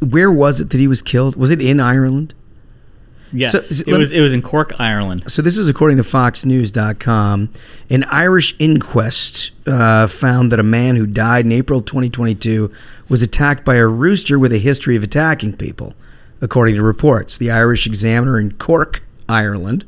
[0.00, 1.36] where was it that he was killed?
[1.36, 2.34] Was it in Ireland?
[3.32, 4.12] Yes, So, it- it let was.
[4.12, 5.24] It was in Cork, Ireland.
[5.30, 7.48] So this is according to FoxNews.com.
[7.90, 12.70] An Irish inquest uh, found that a man who died in April 2022
[13.08, 15.94] was attacked by a rooster with a history of attacking people,
[16.44, 17.38] according to reports.
[17.38, 19.86] The Irish Examiner in Cork, Ireland,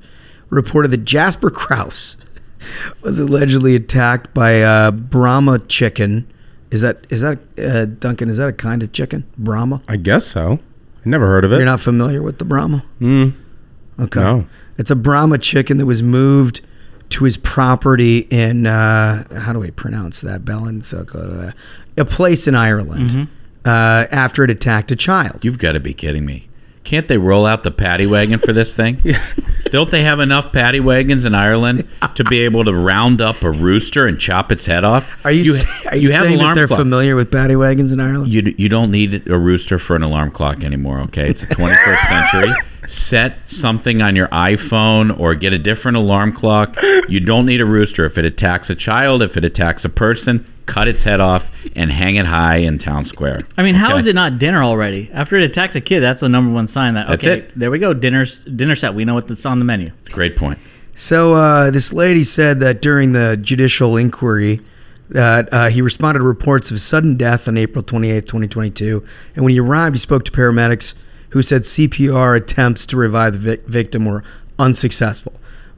[0.48, 2.16] reported that Jasper Kraus
[3.02, 6.26] was allegedly attacked by a Brahma chicken.
[6.70, 8.28] Is that is that uh, Duncan?
[8.28, 9.24] Is that a kind of chicken?
[9.36, 9.82] Brahma?
[9.86, 10.58] I guess so.
[11.04, 11.56] I never heard of it.
[11.56, 12.82] You're not familiar with the Brahma?
[13.00, 13.34] Mm.
[14.00, 14.20] Okay.
[14.20, 14.46] No.
[14.78, 16.62] It's a Brahma chicken that was moved
[17.10, 20.44] to his property in uh, how do I pronounce that?
[20.44, 21.54] Ballinsuck,
[21.96, 23.28] a place in Ireland
[23.66, 25.44] uh, after it attacked a child.
[25.44, 26.48] You've got to be kidding me.
[26.84, 29.02] Can't they roll out the paddy wagon for this thing?
[29.70, 33.50] Don't they have enough paddy wagons in Ireland to be able to round up a
[33.50, 35.12] rooster and chop its head off?
[35.24, 36.78] Are you say- are you, have saying that they're clock.
[36.78, 38.32] familiar with paddy wagons in Ireland?
[38.32, 41.28] You, you don't need a rooster for an alarm clock anymore, okay?
[41.28, 42.54] It's the 21st century.
[42.86, 46.80] Set something on your iPhone or get a different alarm clock.
[47.08, 48.04] You don't need a rooster.
[48.04, 51.90] If it attacks a child, if it attacks a person, cut its head off and
[51.90, 53.40] hang it high in town square.
[53.56, 53.98] I mean, how Okay?
[54.00, 55.10] is it not dinner already?
[55.12, 57.58] After it attacks a kid, that's the number one sign that That's okay, it.
[57.58, 58.94] there we go, dinner's dinner set.
[58.94, 59.90] We know what's on the menu.
[60.06, 60.58] Great point.
[60.94, 64.60] So uh, this lady said that during the judicial inquiry
[65.10, 69.04] that uh, he responded to reports of sudden death on April 28, 2022.
[69.36, 70.94] And when he arrived, he spoke to paramedics
[71.30, 74.24] who said CPR attempts to revive the vic- victim were
[74.58, 75.34] unsuccessful.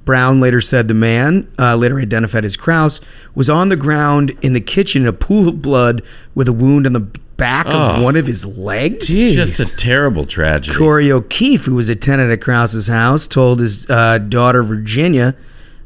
[0.09, 2.99] Brown later said the man, uh, later identified as Kraus,
[3.35, 6.01] was on the ground in the kitchen in a pool of blood
[6.35, 7.01] with a wound on the
[7.37, 8.03] back of Oh.
[8.03, 9.11] one of his legs.
[9.11, 10.75] It's just a terrible tragedy.
[10.75, 15.37] Corey O'Keefe, who was a tenant at Kraus's house, told his uh, daughter Virginia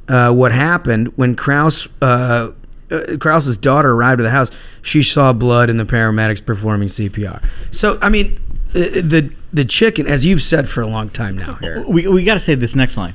[0.07, 1.89] uh, what happened when Kraus.
[2.01, 2.53] Uh,
[2.93, 4.53] uh, Kraus's daughter arrived at the house.
[4.83, 7.43] She saw blood and the paramedics performing CPR.
[7.73, 11.55] So, I mean, uh, the the chicken, as you've said for a long time now,
[11.55, 11.85] here.
[11.89, 13.15] We, we got to say this next line.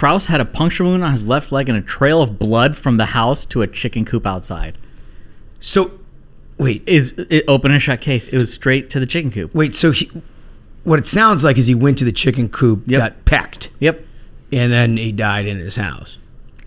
[0.00, 2.96] Kraus had a puncture wound on his left leg and a trail of blood from
[2.96, 4.78] the house to a chicken coop outside.
[5.60, 6.00] So,
[6.56, 8.26] wait, is it open and shut case?
[8.28, 9.54] It was straight to the chicken coop.
[9.54, 10.10] Wait, so he,
[10.84, 14.02] what it sounds like is he went to the chicken coop, got pecked, Yep.
[14.50, 16.16] and then he died in his house.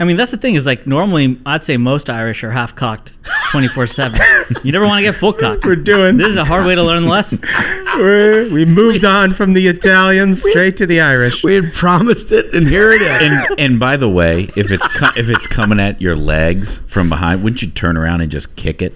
[0.03, 3.13] I mean, that's the thing is like normally I'd say most Irish are half cocked
[3.51, 4.19] 24 7.
[4.61, 5.63] You never want to get full cocked.
[5.63, 6.17] We're doing.
[6.17, 7.39] This is a hard way to learn the lesson.
[7.95, 11.41] We're, we moved on from the Italians straight to the Irish.
[11.41, 13.21] We had promised it, and here it is.
[13.21, 17.07] And and by the way, if it's co- if it's coming at your legs from
[17.07, 18.93] behind, wouldn't you turn around and just kick it?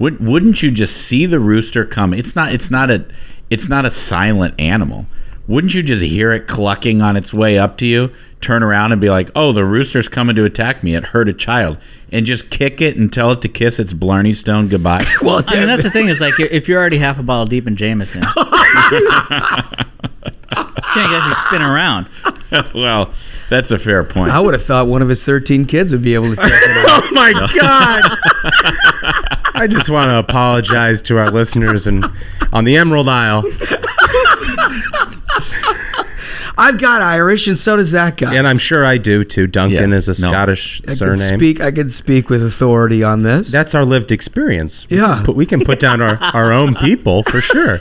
[0.00, 2.18] Would wouldn't you just see the rooster coming?
[2.18, 3.06] It's not it's not a
[3.48, 5.06] it's not a silent animal.
[5.46, 8.10] Wouldn't you just hear it clucking on its way up to you?
[8.42, 10.94] Turn around and be like, "Oh, the rooster's coming to attack me.
[10.94, 11.78] It hurt a child."
[12.10, 15.04] And just kick it and tell it to kiss its Blarney Stone goodbye.
[15.22, 17.66] well, I mean, that's the thing is like if you're already half a bottle deep
[17.66, 18.22] in Jameson,
[20.92, 22.08] can't get you spin around.
[22.74, 23.14] well,
[23.48, 24.30] that's a fair point.
[24.32, 26.70] I would have thought one of his 13 kids would be able to check it
[26.88, 27.02] out.
[27.12, 28.18] Oh my god!
[29.54, 32.04] I just want to apologize to our listeners and
[32.52, 33.42] on the Emerald Isle,
[36.58, 38.34] I've got Irish, and so does that guy.
[38.34, 39.46] and I'm sure I do too.
[39.46, 40.30] Duncan Yeah, is a no.
[40.30, 41.38] Scottish I can surname.
[41.38, 41.60] speak.
[41.60, 43.50] I can speak with authority on this.
[43.50, 44.86] That's our lived experience.
[44.90, 45.22] Yeah.
[45.24, 47.78] but we can put down our, our own people for sure.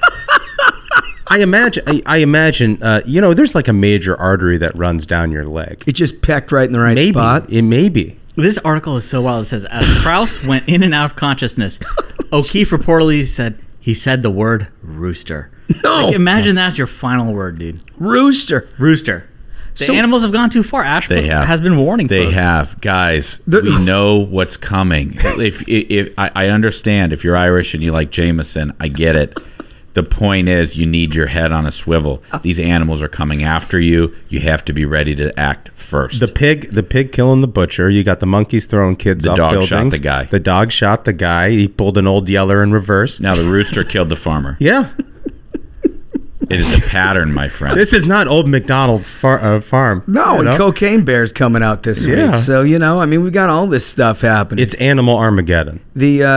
[1.30, 1.84] I imagine.
[1.88, 2.82] I, I imagine.
[2.84, 5.84] Uh, you know, there's like a major artery that runs down your leg.
[5.88, 7.50] it just pecked right in the right maybe spot.
[7.50, 8.18] it may be.
[8.36, 9.46] This article is so wild.
[9.46, 11.80] It says as Kraus went in and out of consciousness,
[12.34, 15.52] O'Keefe reportedly said he said the word rooster.
[15.84, 16.06] No.
[16.08, 17.82] Like, imagine that's your final word, dude.
[17.98, 18.70] Rooster.
[18.78, 19.28] Rooster.
[19.78, 20.84] The So- animals have gone too far.
[20.84, 21.48] Ashbrook They have.
[21.48, 22.08] has been warning.
[22.08, 22.36] They folks.
[22.36, 23.40] have, guys.
[23.48, 25.14] The- we know what's coming.
[25.18, 29.16] If, if, if I, I understand, if you're Irish and you like Jameson, I get
[29.16, 29.38] it.
[29.94, 32.24] The point is, you need your head on a swivel.
[32.32, 32.40] Oh.
[32.40, 34.16] These animals are coming after you.
[34.30, 36.20] You have to be ready to act first.
[36.22, 37.90] The pig, the pig killing the butcher.
[37.90, 39.70] You got the monkeys throwing kids The off dog buildings.
[39.70, 40.24] shot the guy.
[40.26, 41.50] The dog shot the guy.
[41.50, 43.20] He pulled an old yeller in reverse.
[43.20, 44.56] now the rooster killed the farmer.
[44.60, 44.92] Yeah.
[46.54, 47.76] It is a pattern, my friend.
[47.78, 50.04] This is not old McDonald's far, uh, farm.
[50.08, 50.58] No, you and know?
[50.58, 52.28] Cocaine Bear's coming out this Yeah.
[52.28, 52.36] week.
[52.36, 54.62] So, you know, I mean, we've got all this stuff happening.
[54.64, 55.80] It's Animal Armageddon.
[55.96, 56.28] The uh,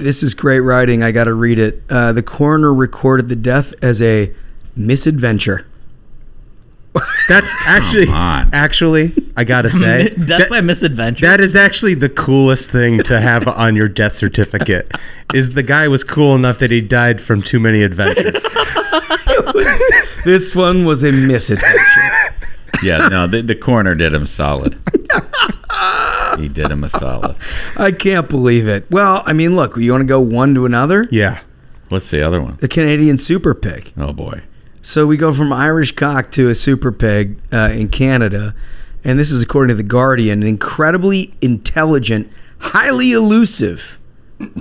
[0.00, 1.02] this is great writing.
[1.02, 1.82] I got to read it.
[1.90, 4.32] Uh, the coroner recorded the death as a
[4.76, 5.66] misadventure.
[7.28, 11.26] That's actually, actually, I gotta say, Death that- by misadventure.
[11.26, 14.92] that is actually the coolest thing to have on your death certificate.
[15.32, 18.44] Is the guy was cool enough that he died from too many adventures?
[20.24, 22.36] This one was a misadventure.
[22.82, 24.78] yeah, no, the, the coroner did him solid.
[26.38, 27.36] he did him a solid.
[27.76, 28.88] I can't believe it.
[28.90, 31.08] Well, I mean, look, you want to go one to another?
[31.10, 31.40] Yeah.
[31.88, 32.56] What's the other one?
[32.60, 33.92] The Canadian Super Pig.
[33.96, 34.42] Oh boy.
[34.80, 38.54] So we go from Irish cock to a super pig uh, in Canada,
[39.04, 43.98] and this is according to the Guardian, an incredibly intelligent, highly elusive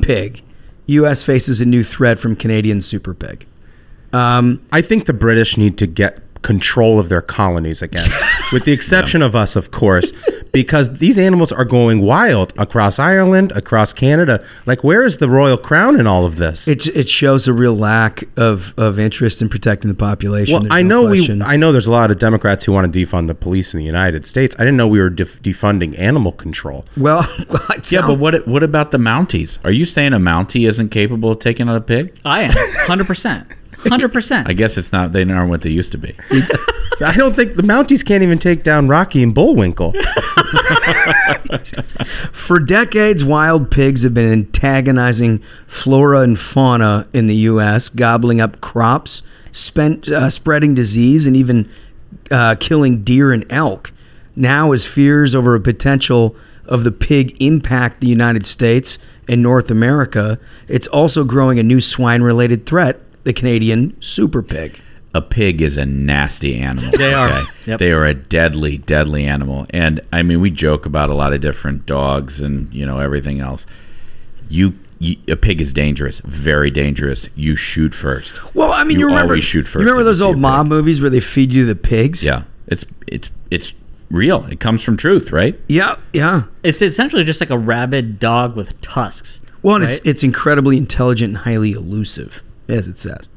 [0.02, 0.42] pig.
[0.88, 1.24] U.S.
[1.24, 3.48] faces a new threat from Canadian super pig.
[4.14, 8.10] Um, I think the British need to get control of their colonies again,
[8.52, 10.12] with the exception of us, of course,
[10.52, 14.44] because these animals are going wild across Ireland, across Canada.
[14.66, 16.68] Like, where is the royal crown in all of this?
[16.68, 20.54] it it shows a real lack of, of interest in protecting the population.
[20.54, 21.42] well, There's I no know we.
[21.44, 23.86] I know there's a lot of Democrats who want to defund the police in the
[23.86, 24.56] United States.
[24.58, 26.86] I didn't know we were def- defunding animal control.
[26.98, 27.24] well,
[27.70, 29.60] it Yeah, but what what about the Mounties?
[29.64, 32.18] Are you saying a Mountie isn't capable of taking out a pig?
[32.26, 32.52] I am
[32.88, 33.48] hundred percent,
[33.90, 34.48] hundred percent.
[34.50, 35.12] I guess it's not.
[35.12, 36.16] They aren't what they used to be.
[37.04, 39.94] I don't think the Mounties can't even take down Rocky and Bullwinkle.
[42.32, 48.62] For decades, wild pigs have been antagonizing flora and fauna in the U.S., gobbling up
[48.62, 51.68] crops, spent, uh, spreading disease, and even
[52.30, 53.92] uh, killing deer and elk.
[54.36, 59.72] Now, as fears over a potential of the pig impact the United States and North
[59.72, 64.80] America, it's also growing a new swine related threat the Canadian super pig.
[65.14, 66.92] a pig is a nasty animal.
[66.98, 67.44] They are.
[67.66, 67.80] Yep.
[67.80, 69.66] They are a deadly, deadly animal.
[69.72, 73.40] And I mean, we joke about a lot of different dogs and you know everything
[73.42, 73.66] else.
[74.50, 77.30] You, you a pig is dangerous, very dangerous.
[77.36, 78.54] You shoot first.
[78.56, 81.02] Well, I mean, you, You remember, always shoot first you remember those old mob movies
[81.02, 82.26] where they feed you the pigs?
[82.26, 83.74] Yeah, it's it's it's
[84.10, 84.46] real.
[84.46, 85.60] It comes from truth, right?
[85.70, 86.44] Yeah, yeah.
[86.64, 89.40] It's essentially just like a rabid dog with tusks.
[89.62, 93.28] Well, and it's it's incredibly intelligent and highly elusive, as it says.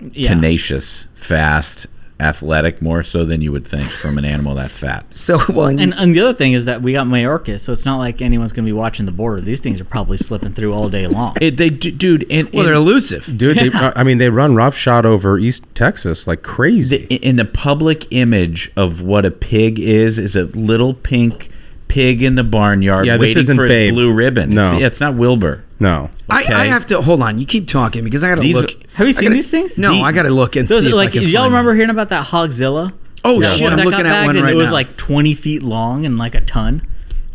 [0.00, 0.28] Yeah.
[0.28, 1.86] Tenacious, fast,
[2.18, 5.06] athletic, more so than you would think from an animal that fat.
[5.14, 7.84] So, well, and, And, and the other thing is that we got Mayorkas, so it's
[7.84, 9.40] not like anyone's going to be watching the border.
[9.40, 11.36] These things are probably slipping through all day long.
[11.40, 13.24] It, they, d- dude, and, well, they're elusive.
[13.36, 17.06] Dude, they, I mean, they run roughshod over East Texas like crazy.
[17.06, 21.48] the, in the public image of what a pig is is a little pink
[21.88, 23.90] pig in the barnyard Yeah, this waiting isn't for Babe.
[23.92, 24.50] his blue ribbon.
[24.50, 24.72] No.
[24.72, 25.62] it's, yeah, it's not Wilbur.
[25.82, 26.10] No.
[26.32, 26.52] Okay.
[26.54, 27.38] I, I have to hold on.
[27.38, 28.70] You keep talking because I got to These look.
[28.70, 29.76] are- Have you seen gotta- these things?
[29.78, 31.42] No, The- I got to look and Those see are if like, I can y'all
[31.42, 31.76] find remember them.
[31.78, 32.92] hearing about that Hogzilla?
[33.24, 33.62] Oh That shit!
[33.64, 34.72] one I'm that looking got at bagged one and right It was now.
[34.74, 36.86] like 20 feet long and like a ton.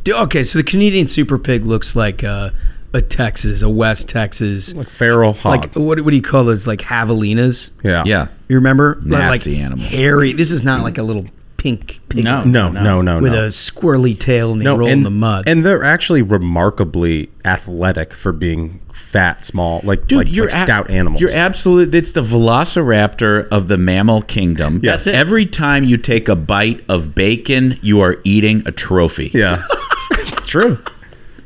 [0.04, 2.50] Dude, okay, so the Canadian super pig looks like uh,
[2.94, 5.62] a Texas, a West Texas, Like feral hog.
[5.66, 6.66] like what, what do you call those?
[6.68, 7.72] Like javelinas?
[7.84, 8.04] yeah.
[8.06, 9.00] Yeah, You remember?
[9.04, 9.86] Nasty like animal.
[9.86, 10.34] Hairy.
[10.34, 11.26] This is not like a little
[11.58, 12.44] pink pig No.
[12.44, 13.46] No, no, no, with no.
[13.46, 15.48] a squirrely tail and they roll and, in the mud.
[15.48, 20.64] And they're actually remarkably athletic for being fat, small, like, dude, like, you're like a-
[20.64, 21.22] stout animals.
[21.22, 21.94] You're absolute.
[21.94, 24.76] It's the velociraptor of the mammal kingdom.
[24.84, 25.06] Yes.
[25.06, 25.16] That's it.
[25.16, 29.32] Every time you take a bite of bacon, you are eating a trophy.
[29.34, 29.62] yeah.
[30.12, 30.80] it's true.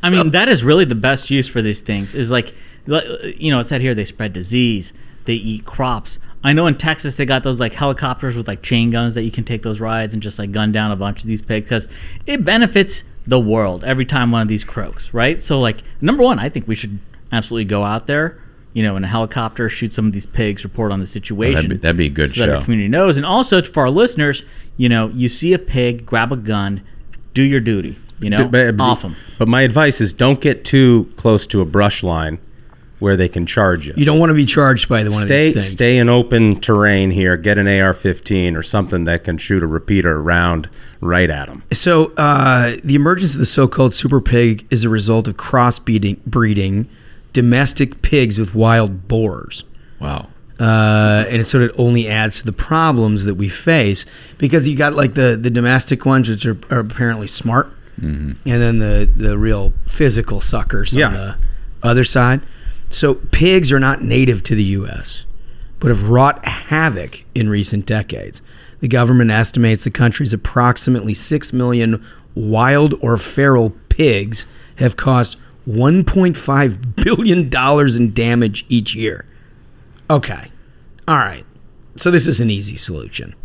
[0.04, 2.16] I mean, that is really the best use for these things.
[2.16, 2.54] Is like,
[2.88, 4.94] you know, it said here they spread disease,
[5.26, 6.18] they eat crops.
[6.44, 9.32] I know in Texas they got those like helicopters with like chain guns that you
[9.32, 11.88] can take those rides and just like gun down a bunch of these pigs because
[12.26, 15.44] it benefits the world every time one of these croaks, right?
[15.44, 16.98] So like, number one, I think we should
[17.32, 18.40] absolutely go out there,
[18.74, 21.54] you know, in a helicopter, shoot some of these pigs, report on the situation.
[21.56, 23.92] that'd be- that'd be a good so that our community knows, and also for our
[23.92, 24.42] listeners,
[24.78, 26.82] you know, you see a pig, grab a gun,
[27.36, 27.98] do your duty.
[28.20, 29.16] You know, But- but- off them.
[29.38, 32.38] But my advice is don't get too close to a brush line
[33.02, 33.94] where they can charge you.
[33.98, 35.72] you don't want to be charged by the one stay of these things.
[35.74, 37.36] stay in open terrain here.
[37.36, 40.70] Get an AR-15 or something that can shoot a repeater round
[41.02, 41.64] right at them.
[41.72, 46.88] So, uh, the emergence of the so-called super pig is a result of crossbreeding breeding
[47.34, 49.64] domestic pigs with wild boars.
[50.00, 50.28] Wow.
[50.60, 54.06] Uh, and it sort of only adds to the problems that we face
[54.38, 58.78] because you got like the, the domestic ones, which are, are apparently smart, and then
[58.80, 61.08] the, the real physical suckers Yeah.
[61.08, 61.36] on the
[61.84, 62.42] other side.
[62.92, 65.26] So pigs are not native to the U.S.,
[65.80, 68.42] but have wrought havoc in recent decades.
[68.82, 75.38] The government estimates the country's approximately 6 million wild or feral pigs have cost
[75.68, 79.26] $1.5 billion in damage each year.
[80.10, 80.52] Okay.
[81.08, 81.46] All right.
[81.96, 83.36] So this is an easy solution,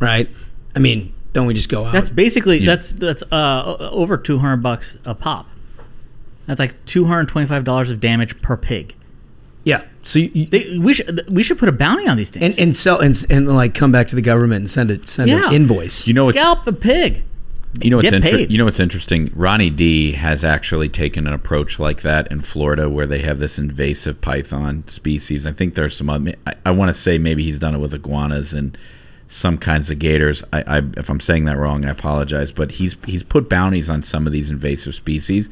[0.00, 0.28] right?
[0.74, 1.92] I mean, don't we just go out?
[1.92, 5.48] That's basically that's that's uh, over two hundred bucks a pop.
[6.46, 8.94] That's like two hundred twenty-five dollars of damage per pig.
[9.64, 9.82] yeah.
[10.04, 12.56] So you, you- They, we should we should put a bounty on these things.
[12.58, 15.30] and and sell and, and like come back to the government and send it send
[15.30, 15.48] Yeah.
[15.48, 16.06] an invoice.
[16.06, 17.22] You know what's scalp a pig.
[17.80, 19.30] You know what's Get inter- you know what's interesting?
[19.34, 23.58] Ronnie D has actually taken an approach like that in Florida, where they have this
[23.58, 25.46] invasive python species.
[25.46, 26.10] I think there's some.
[26.10, 28.76] Other, I, I want to say maybe he's done it with iguanas and
[29.26, 30.44] some kinds of gators.
[30.52, 32.52] I, I, if I'm saying that wrong, I apologize.
[32.52, 35.48] But he's he's put bounties on some of these invasive species,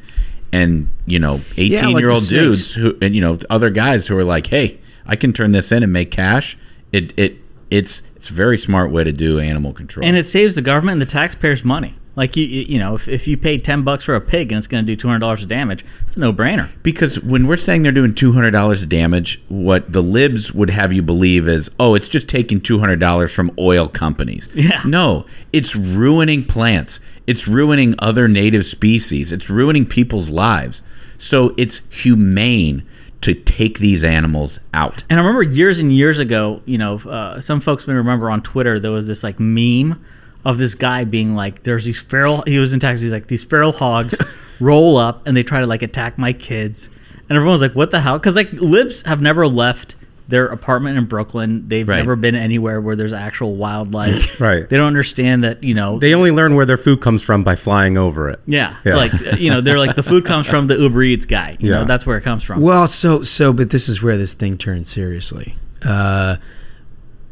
[0.51, 4.17] and you know, 18 like year old dudes who and you know other guys who
[4.17, 6.57] are like, hey, I can turn this in and make cash.
[6.91, 7.37] It it
[7.69, 10.05] it's it's a very smart way to do animal control.
[10.05, 11.95] and it saves the government and the taxpayers money.
[12.15, 14.67] Like you, you know, if, if you pay ten bucks for a pig and it's
[14.67, 16.69] going to do two hundred dollars of damage, it's a no brainer.
[16.83, 20.69] Because when we're saying they're doing two hundred dollars of damage, what the libs would
[20.69, 24.49] have you believe is, oh, it's just taking two hundred dollars from oil companies.
[24.61, 24.83] Yeah.
[24.85, 26.99] No, it's ruining plants.
[27.25, 29.33] It's ruining other native species.
[29.33, 30.83] It's ruining people's lives.
[31.17, 32.83] So it's humane
[33.21, 35.03] to take these animals out.
[35.09, 38.41] And I remember years and years ago, you know, uh, some folks may remember on
[38.41, 40.03] Twitter there was this like meme
[40.45, 43.01] of this guy being like, "There's these feral." He was in Texas.
[43.03, 44.15] He's like, "These feral hogs
[44.59, 46.89] roll up and they try to like attack my kids,"
[47.29, 49.95] and everyone was like, "What the hell?" Because like libs have never left
[50.27, 51.65] their apartment in Brooklyn.
[51.67, 51.97] They've Right.
[51.97, 54.39] never been anywhere where there's actual wildlife.
[54.39, 54.67] Right.
[54.69, 55.99] They don't understand that you know.
[55.99, 58.39] They only learn where their food comes from by flying over it.
[58.45, 58.95] yeah, Yeah.
[58.95, 61.57] like you know, they're like the food comes from the Uber Eats guy.
[61.59, 61.75] You Yeah.
[61.79, 62.61] know, that's where it comes from.
[62.61, 65.55] Well, so so, but this is where this thing turns seriously.
[65.85, 66.37] Uh,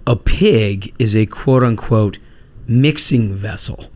[0.06, 2.18] a pig is a quote unquote
[2.70, 3.88] mixing vessel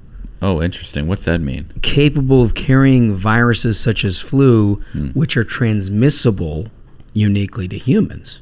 [0.41, 1.07] Oh, interesting.
[1.07, 1.71] What's that mean?
[1.81, 4.81] capable of carrying viruses such as flu,
[5.13, 6.67] which are transmissible
[7.13, 8.41] uniquely to humans.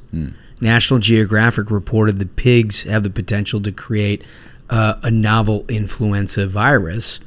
[0.60, 4.24] National Geographic reported that pigs have the potential to create
[4.72, 7.20] uh, a novel influenza virus,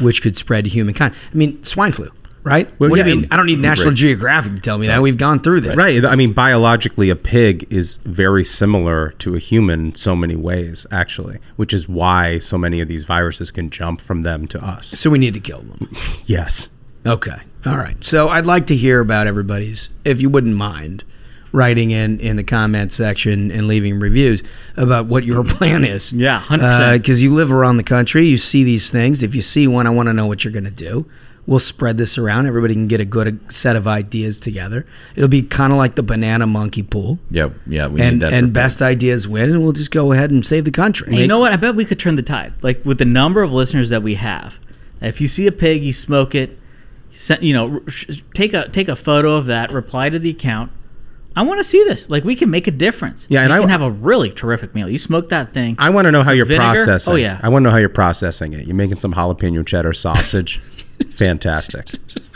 [0.00, 1.14] which could spread to humankind.
[1.30, 2.10] I mean, swine flu,
[2.44, 2.70] right?
[2.78, 3.28] Well, what do you mean?
[3.30, 3.96] I don't need National Right.
[3.96, 5.02] Geographic to tell me that.
[5.02, 5.76] We've gone through this.
[5.76, 6.04] Right.
[6.04, 10.86] I mean, biologically, a pig is very similar to a human in so many ways,
[10.90, 14.88] actually, which is why so many of these viruses can jump from them to us.
[14.98, 15.94] So we need to kill them.
[16.26, 16.68] Yes.
[17.04, 17.38] Okay.
[17.66, 18.02] All right.
[18.04, 21.04] So I'd like to hear about everybody's, if you wouldn't mind,
[21.52, 24.42] writing in in the comment section and leaving reviews
[24.76, 26.12] about what your plan is.
[26.12, 26.92] Yeah, 100%.
[26.98, 29.22] Because uh, you live around the country, you see these things.
[29.22, 31.06] If you see one, I want to know what you're going to do.
[31.44, 32.46] We'll spread this around.
[32.46, 34.86] Everybody can get a good set of ideas together.
[35.16, 37.18] It'll be kind of like the banana monkey pool.
[37.30, 37.88] Yeah, yeah.
[37.88, 38.32] We and need that.
[38.32, 41.08] and best ideas win, and we'll just go ahead and save the country.
[41.08, 41.52] And you know what?
[41.52, 42.52] I bet we could turn the tide.
[42.62, 44.58] Like with the number of listeners that we have,
[45.00, 46.58] if you see a pig, you smoke it.
[47.40, 47.80] You know,
[48.34, 49.72] take a take a photo of that.
[49.72, 50.70] Reply to the account.
[51.34, 52.08] I want to see this.
[52.10, 53.26] Like we can make a difference.
[53.28, 54.88] Yeah, and you I- can have a really terrific meal.
[54.88, 55.76] You smoke that thing.
[55.78, 56.74] I want to know how you're vinegar?
[56.84, 57.12] processing.
[57.12, 57.40] Oh yeah.
[57.42, 58.66] I want to know how you're processing it.
[58.66, 60.58] You're making some jalapeno cheddar sausage.
[61.10, 61.88] Fantastic.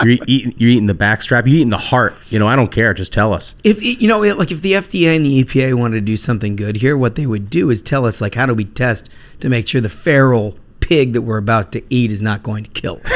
[0.03, 0.55] You're eating.
[0.59, 1.47] You're eating the backstrap.
[1.47, 2.15] You're eating the heart.
[2.31, 2.93] You know, I don't care.
[2.95, 3.55] Just tell us.
[3.65, 6.77] if you know like if the FDA and the EPA wanted to do something good
[6.77, 9.09] here, what they would do is tell us like how do we test
[9.41, 12.71] to make sure the feral pig that we're about to eat is not going to
[12.71, 13.01] kill.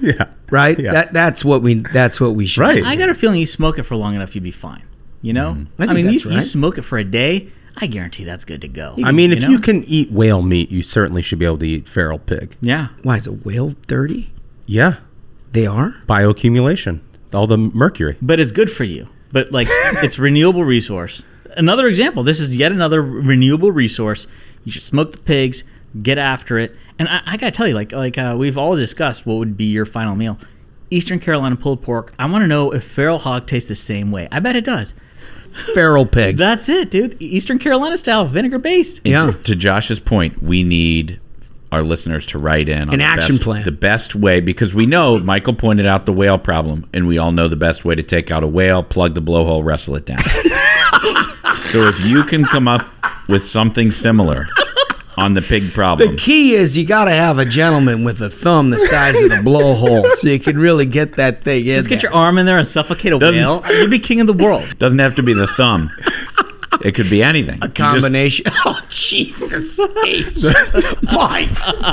[0.00, 0.28] Yeah.
[0.50, 0.78] right?
[0.78, 0.92] Yeah.
[0.92, 2.62] That that's what we that's what we should.
[2.62, 2.76] Right.
[2.82, 2.84] do.
[2.84, 4.82] I got a feeling you smoke it for long enough, you'd be fine.
[5.22, 7.50] You know, I think mean, that's you, you smoke it for a day.
[7.76, 8.96] I guarantee that's good to go.
[9.02, 9.48] I mean, if know?
[9.48, 12.56] you can eat whale meat, you certainly should be able to eat feral pig.
[12.60, 12.88] yeah.
[13.02, 14.32] Why is a whale dirty?
[14.66, 14.96] Yeah.
[15.52, 15.94] They are.
[16.06, 17.00] Bioaccumulation.
[17.32, 18.18] All the mercury.
[18.20, 19.08] but it's good for you.
[19.32, 21.22] But like it's renewable resource.
[21.56, 22.22] Another example.
[22.22, 24.26] This is yet another renewable resource.
[24.64, 25.64] You should smoke the pigs,
[26.02, 26.74] get after it.
[26.98, 29.64] And I, I gotta tell you, like like uh, we've all discussed, what would be
[29.64, 30.38] your final meal?
[30.90, 32.12] Eastern Carolina pulled pork.
[32.18, 34.28] I want to know if feral hog tastes the same way.
[34.30, 34.94] I bet it does.
[35.74, 36.36] Feral pig.
[36.36, 37.16] That's it, dude.
[37.20, 38.98] Eastern Carolina style, vinegar based.
[39.04, 39.30] And Yeah.
[39.30, 41.20] To, to Josh's point, we need
[41.70, 43.64] our listeners to write in on An action best- plan.
[43.64, 47.32] The best way, because we know Michael pointed out the whale problem, and we all
[47.32, 50.18] know the best way to take out a whale: plug the blowhole, wrestle it down.
[51.62, 52.86] so if you can come up
[53.28, 54.46] with something similar
[55.16, 56.10] on the pig problem.
[56.10, 59.28] the key is you got to have a gentleman with a thumb the size of
[59.30, 61.76] the blowhole, so you can really get that thing in.
[61.76, 62.10] Just get there.
[62.10, 63.62] your arm in there and suffocate a Doesn't- whale.
[63.68, 64.64] You'd be king of the world.
[64.78, 65.90] doesn't have to be the thumb.
[66.82, 67.58] It could be anything.
[67.62, 68.46] a combination.
[68.64, 69.78] oh Jesus!
[69.78, 70.42] H.
[71.12, 71.46] My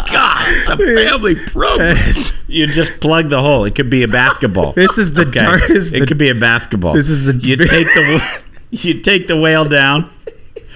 [0.10, 1.98] God, it's a family program.
[2.48, 3.66] You just plug the hole.
[3.66, 4.72] It could be a basketball.
[4.72, 5.42] This is the Okay.
[5.42, 6.94] dark- this is it the- could be a basketball.
[6.94, 8.42] this is a- you take the
[8.72, 10.10] you take the whale down.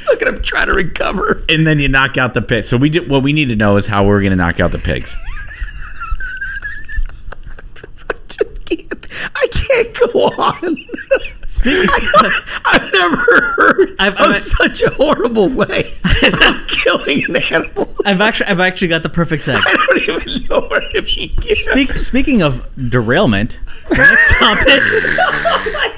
[0.08, 1.43] Look at him trying to recover.
[1.49, 2.64] and then you knock out the pig.
[2.64, 4.72] So we did, what we need to know is how we're going to knock out
[4.72, 5.16] the pigs.
[9.36, 10.78] I can't go on.
[11.49, 11.88] Speaking,
[12.66, 13.16] I've never
[13.56, 15.91] heard I've- of I've- such a horrible way
[16.24, 17.93] of killing an animal.
[18.06, 19.62] I've actually I've actually got the perfect segue.
[19.66, 21.56] I don't even know where to begin.
[21.56, 23.60] Speak, speaking of derailment,
[23.91, 25.93] next topic oh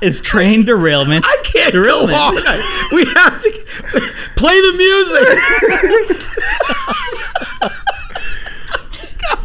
[0.00, 1.24] is train derailment.
[1.26, 2.16] I can't derailment.
[2.16, 2.60] go on.
[2.92, 3.50] We have to
[4.36, 5.28] play the music.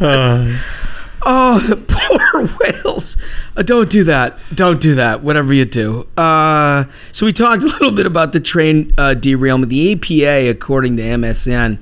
[0.00, 3.16] oh, the poor whales.
[3.56, 4.38] Uh, don't do that.
[4.54, 5.22] Don't do that.
[5.22, 6.08] Whatever you do.
[6.16, 9.70] Uh, so we talked a little bit about the train uh, derailment.
[9.70, 11.78] The EPA, according to MSN,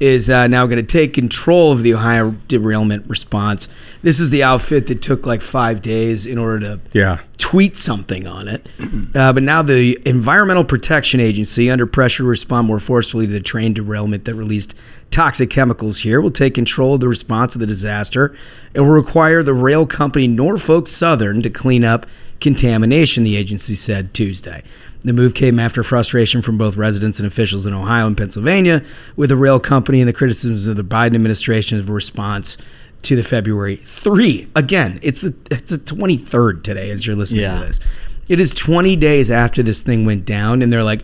[0.00, 3.68] is uh, now going to take control of the Ohio derailment response.
[4.02, 7.18] This is the outfit that took like five days in order to Yeah.
[7.38, 8.66] tweet something on it.
[9.14, 13.40] Uh, but now the Environmental Protection Agency, under pressure to respond more forcefully to the
[13.40, 14.74] train derailment that released
[15.10, 18.36] toxic chemicals here, will take control of the response to the disaster
[18.74, 22.04] and will require the rail company Norfolk Southern to clean up
[22.40, 24.62] contamination, the agency said Tuesday.
[25.06, 28.82] The move came after frustration from both residents and officials in Ohio and Pennsylvania
[29.14, 32.58] with the rail company and the criticisms of the Biden administration's response
[33.02, 34.48] to the February 3.
[34.56, 37.60] Again, it's the it's the 23rd today as you're listening Yeah.
[37.60, 37.80] to this.
[38.28, 41.02] It is 20 days after this thing went down and they're like,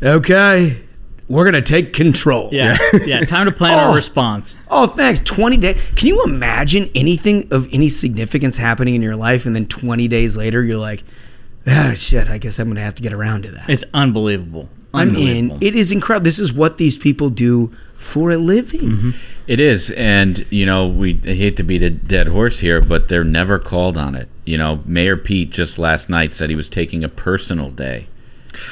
[0.00, 0.76] "Okay,
[1.26, 2.76] we're going to take control." Yeah,
[3.06, 3.24] yeah.
[3.24, 3.88] Time to plan Oh.
[3.90, 4.54] our response.
[4.70, 5.18] Oh, thanks.
[5.24, 5.82] 20 days.
[5.96, 10.36] Can you imagine anything of any significance happening in your life and then 20 days
[10.36, 11.02] later you're like,
[11.66, 14.68] "Ah, shit, I guess I'm going to have to get around to that." It's unbelievable.
[14.94, 16.24] I mean, it is incredible.
[16.24, 19.14] This is what these people do for a living.
[19.46, 23.08] It is, and you know, we I hate to beat a dead horse here, but
[23.08, 24.28] they're never called on it.
[24.44, 28.08] You know, Mayor Pete just last night said he was taking a personal day,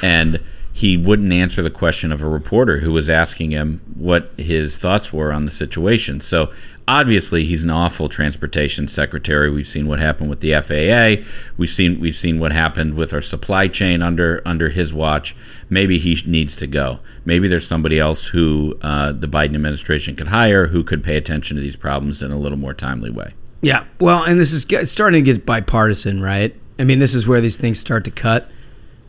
[0.03, 0.39] and
[0.73, 5.11] he wouldn't answer the question of a reporter who was asking him what his thoughts
[5.11, 6.21] were on the situation.
[6.21, 6.51] So
[6.91, 9.49] obviously, he's an awful transportation secretary.
[9.49, 11.25] We've seen what happened with the FAA.
[11.57, 15.35] We've seen we've seen what happened with our supply chain under under his watch.
[15.69, 16.99] Maybe he needs to go.
[17.23, 21.55] Maybe there's somebody else who uh, the Biden administration could hire who could pay attention
[21.55, 23.33] to these problems in a little more timely way.
[23.61, 23.85] Yeah.
[23.99, 26.55] Well, and this is starting to get bipartisan, right?
[26.77, 28.49] I mean, this is where these things start to cut.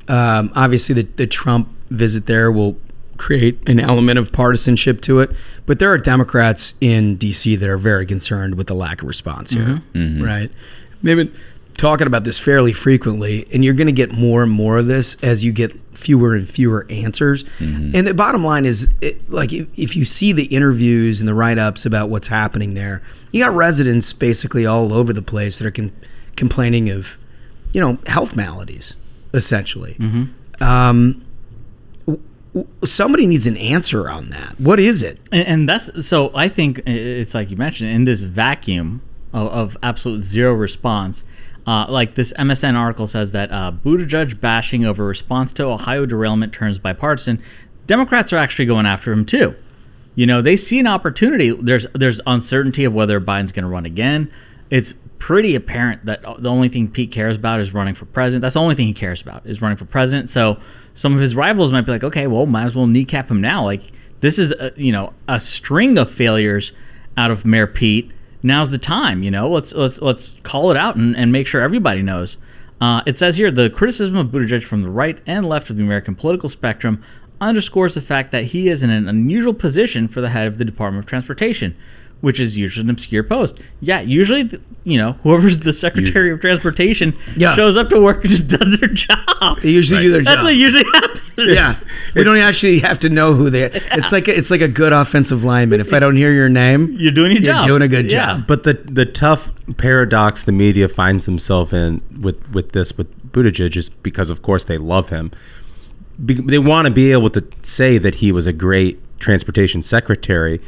[0.09, 2.79] Um, obviously, the, the Trump visit there will
[3.23, 5.31] create an element of partisanship to it,
[5.65, 7.55] but there are Democrats in D.C.
[7.55, 9.99] that are very concerned with the lack of response here, mm-hmm.
[9.99, 10.25] Mm-hmm.
[10.25, 10.51] right?
[11.05, 11.33] They've been
[11.77, 15.15] talking about this fairly frequently, and you're going to get more and more of this
[15.23, 17.45] as you get fewer and fewer answers.
[17.61, 17.95] Mm-hmm.
[17.95, 21.35] And the bottom line is, it, like, if, if you see the interviews and the
[21.35, 25.71] write-ups about what's happening there, you got residents basically all over the place that are
[25.71, 25.93] con-
[26.35, 27.17] complaining of,
[27.73, 28.95] you know, health maladies,
[29.33, 29.95] essentially.
[30.61, 31.27] Um, w- w-
[32.85, 34.59] somebody needs an answer on that.
[34.59, 35.19] What is it?
[35.31, 36.31] and, and that's so.
[36.35, 41.25] I think it's like you mentioned in this vacuum of, of absolute zero response.
[41.65, 46.53] Uh, like this MSN article says that uh, Buttigieg bashing over response to Ohio derailment
[46.53, 47.41] turns bipartisan.
[47.87, 49.55] Democrats are actually going after him too.
[50.15, 51.53] You know, they see an opportunity.
[51.53, 54.31] There's there's uncertainty of whether Biden's going to run again.
[54.71, 58.43] It's pretty apparent that the only thing Pete cares about is running for president.
[58.43, 60.29] That's the only thing he cares about is running for president.
[60.31, 60.59] So
[60.95, 63.65] some of his rivals might be like, okay, well, might as well kneecap him now.
[63.65, 63.83] Like
[64.19, 66.73] this is a, you know a string of failures
[67.17, 68.11] out of Mayor Pete.
[68.43, 69.23] Now's the time.
[69.23, 72.37] You know, let's let's let's call it out and, and make sure everybody knows.
[72.81, 75.85] Uh, it says here the criticism of Buttigieg from the right and left of the
[75.85, 77.01] American political spectrum
[77.41, 80.65] underscores the fact that he is in an unusual position for the head of the
[80.65, 81.77] Department of Transportation,
[82.23, 83.61] which is usually an obscure post.
[83.83, 87.55] Yeah, usually, th- you know, whoever's the Secretary of Transportation Yeah.
[87.55, 89.61] shows up to work and just does their job.
[89.61, 90.37] They usually do their That's job.
[90.37, 91.19] That's what usually happens.
[91.37, 91.75] Yeah,
[92.15, 93.65] we don't actually have to know who they.
[93.65, 95.81] are It's like it's like a good offensive lineman.
[95.81, 97.47] If I don't hear your name, You're doing your job.
[97.47, 97.67] you're job.
[97.67, 98.37] doing a good Yeah.
[98.37, 98.47] job.
[98.47, 103.77] But the the tough paradox the media finds themselves in with with this with Buttigieg
[103.77, 105.31] is because of course they love him.
[106.25, 110.61] Be, they want to be able to say that he was a great transportation secretary,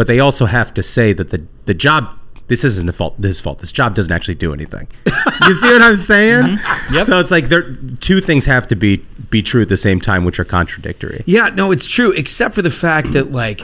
[0.00, 2.08] but they also have to say that the the job
[2.46, 3.58] this isn't a fault his fault.
[3.58, 4.88] This job doesn't actually do anything.
[5.46, 6.56] you see what I'm saying?
[6.56, 6.94] Mm-hmm.
[6.94, 7.06] Yep.
[7.06, 10.24] So it's like there two things have to be be true at the same time,
[10.24, 11.22] which are contradictory.
[11.26, 13.60] Yeah, no, it's true, except for the fact that like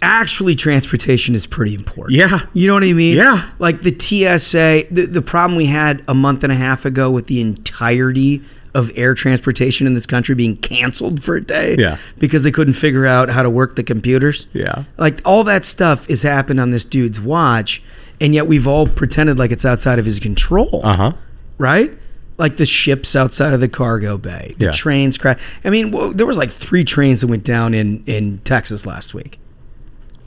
[0.00, 2.16] actually transportation is pretty important.
[2.16, 2.46] Yeah.
[2.52, 3.16] You know what I mean?
[3.16, 3.50] Yeah.
[3.58, 7.26] Like the TSA, the, the problem we had a month and a half ago with
[7.26, 8.44] the entirety
[8.74, 11.96] of air transportation in this country being canceled for a day Yeah.
[12.18, 14.46] because they couldn't figure out how to work the computers.
[14.52, 14.84] Yeah.
[14.98, 17.82] Like all that stuff has happened on this dude's watch,
[18.20, 21.12] and yet we've all pretended like it's outside of his control Uh huh.
[21.56, 21.96] right?
[22.36, 24.72] Like the ships outside of the cargo bay, the Yeah.
[24.72, 25.38] trains crash.
[25.64, 29.14] I mean, well, there was like three trains that went down in in Texas last
[29.14, 29.38] week.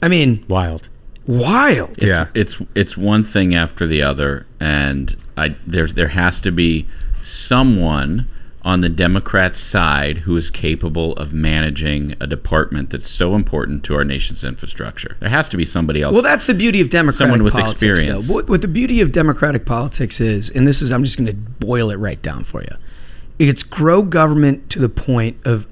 [0.02, 0.88] I mean, Wild.
[1.26, 1.90] wild.
[1.98, 2.26] It's, Yeah.
[2.34, 6.86] it's it's one thing after the other, and I there there has to be
[7.24, 8.26] someone
[8.68, 13.94] on the Democrats' side who is capable of managing a department that's so important to
[13.94, 15.16] our nation's infrastructure.
[15.20, 16.12] There has to be somebody else.
[16.12, 18.28] Well, that's the beauty of democratic Someone with politics, experience.
[18.28, 18.34] Though.
[18.34, 21.34] What, what the beauty of democratic politics is, and this is, I'm just going to
[21.34, 22.76] boil it right down for you.
[23.38, 25.66] It's grow government to the point of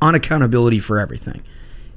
[0.00, 1.42] unaccountability for everything.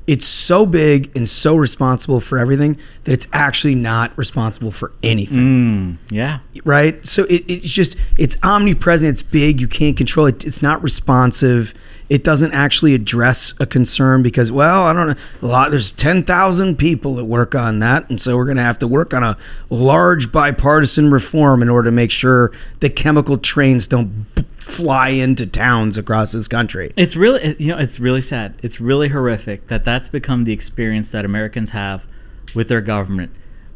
[0.08, 5.38] It's so big and so responsible for everything that it's actually not responsible for anything.
[5.38, 6.40] Mm, yeah.
[6.64, 7.06] Right?
[7.06, 11.74] So it, it's just, it's omnipresent, it's big, you can't control it, it's not responsive.
[12.10, 16.78] It doesn't actually address a concern because, well, I don't know, a lot, there's 10,000
[16.78, 18.10] people that work on that.
[18.10, 19.36] And so we're going to have to work on a
[19.70, 24.26] large bipartisan reform in order to make sure the chemical trains don't
[24.68, 26.92] fly into towns across this country.
[26.98, 28.56] It's really, you know, it's really sad.
[28.62, 32.06] It's really horrific that that's become the experience that Americans have
[32.54, 33.32] with their government.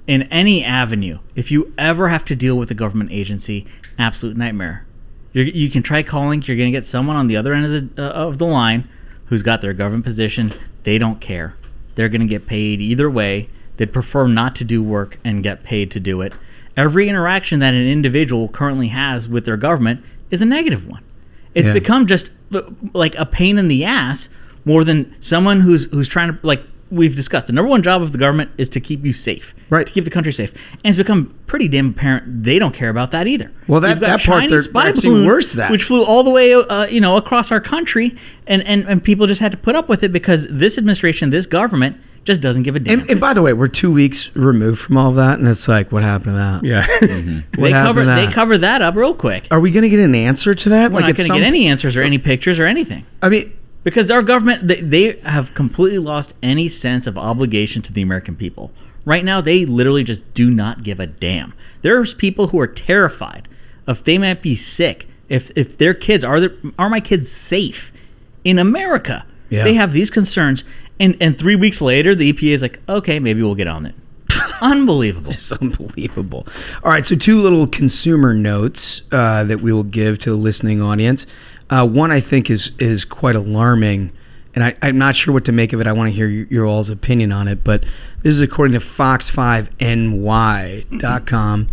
[0.06, 3.66] In any avenue, if you ever have to deal with a government agency,
[3.98, 4.86] absolute nightmare.
[5.32, 6.42] You're, you can try calling.
[6.42, 8.90] You're going to get someone on the other end of the uh, of the line
[9.26, 10.54] who's got their government position.
[10.84, 11.56] They don't care.
[11.96, 13.48] They're going to get paid either way.
[13.78, 16.34] They'd prefer not to do work and get paid to do it.
[16.76, 21.04] Every interaction that an individual currently has with their government is a negative one.
[21.54, 21.74] It's Yeah.
[21.74, 22.62] become just uh,
[22.94, 24.30] like a pain in the ass
[24.66, 27.48] more than someone who's who's trying to like we've discussed.
[27.48, 29.88] The number one job of the government is to keep you safe, Right.
[29.88, 30.52] To keep the country safe,
[30.84, 33.50] and it's become pretty damn apparent they don't care about that either.
[33.68, 35.72] Well, that- that part, they're- spy they're actually balloon, worse that.
[35.72, 38.14] which flew all the way, uh, you know, across our country,
[38.46, 41.46] and, and and people just had to put up with it because this administration, this
[41.46, 43.02] government, just doesn't give a damn.
[43.02, 45.68] And, and by the way, we're two weeks removed from all of that, and it's
[45.68, 46.64] like, what happened to that?
[46.64, 46.86] Yeah.
[47.02, 47.62] What mm-hmm.
[47.62, 48.34] they cover to they that?
[48.34, 49.48] cover that up real quick.
[49.52, 50.92] Are we going to get an answer to that?
[50.92, 53.06] We're like not going to some- get any answers or any pictures or anything.
[53.22, 53.54] I mean,
[53.84, 58.36] because our government they, they have completely lost any sense of obligation to the american
[58.36, 58.72] people
[59.06, 63.48] right now they literally just do not give a damn there's people who are terrified
[63.88, 67.92] if they might be sick if if their kids are their, are my kids safe
[68.44, 69.64] in america Yeah.
[69.64, 70.64] they have these concerns
[71.02, 73.94] and and three weeks later the epa is like okay maybe we'll get on it
[74.62, 76.48] unbelievable It's unbelievable.
[76.84, 80.82] All right, so two little consumer notes uh, that we will give to the listening
[80.82, 81.26] audience.
[81.70, 84.12] Uh, one I think is is quite alarming,
[84.56, 85.88] and I, I'm not sure what to make of it.
[85.88, 87.84] I want to hear your, your all's opinion on it, but
[88.22, 91.68] this is according to Fox5NY.com.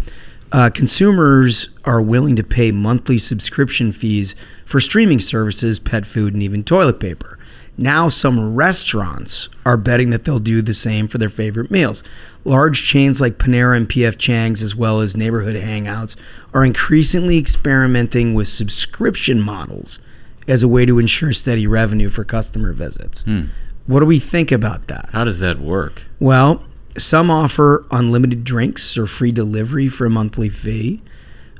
[0.51, 6.43] Uh, consumers are willing to pay monthly subscription fees for streaming services, pet food, and
[6.43, 7.39] even toilet paper.
[7.81, 12.03] Now, some restaurants are betting that they'll do the same for their favorite meals.
[12.45, 16.17] Large chains like Panera and PF Chang's, as well as neighborhood hangouts,
[16.53, 20.01] are increasingly experimenting with subscription models
[20.49, 23.25] as a way to ensure steady revenue for customer visits.
[23.87, 25.11] What do we think about that?
[25.13, 26.03] How does that work?
[26.19, 26.65] Well,
[26.97, 31.01] some offer unlimited drinks or free delivery for a monthly fee.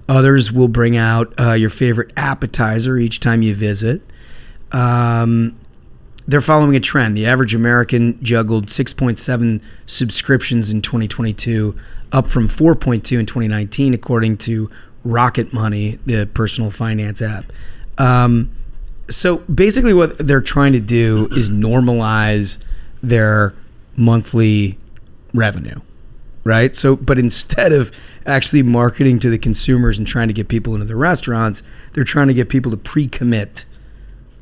[0.09, 4.03] Others will bring out uh, your favorite appetizer each time you visit.
[4.73, 5.57] Um,
[6.29, 7.17] they're following a trend.
[7.17, 11.75] The average American juggled 6.7 subscriptions in 2022,
[12.13, 14.71] up from 4.2 in 2019, according to
[15.05, 17.51] Rocket Money, the personal finance app.
[17.97, 18.51] Um,
[19.09, 22.59] so basically, what they're trying to do is normalize
[23.03, 23.55] their
[23.97, 24.79] monthly
[25.33, 25.81] revenue,
[26.45, 26.77] right?
[26.77, 27.91] So, but instead of
[28.27, 31.63] actually marketing to the consumers and trying to get people into the restaurants,
[31.95, 33.65] they're trying to get people to pre-commit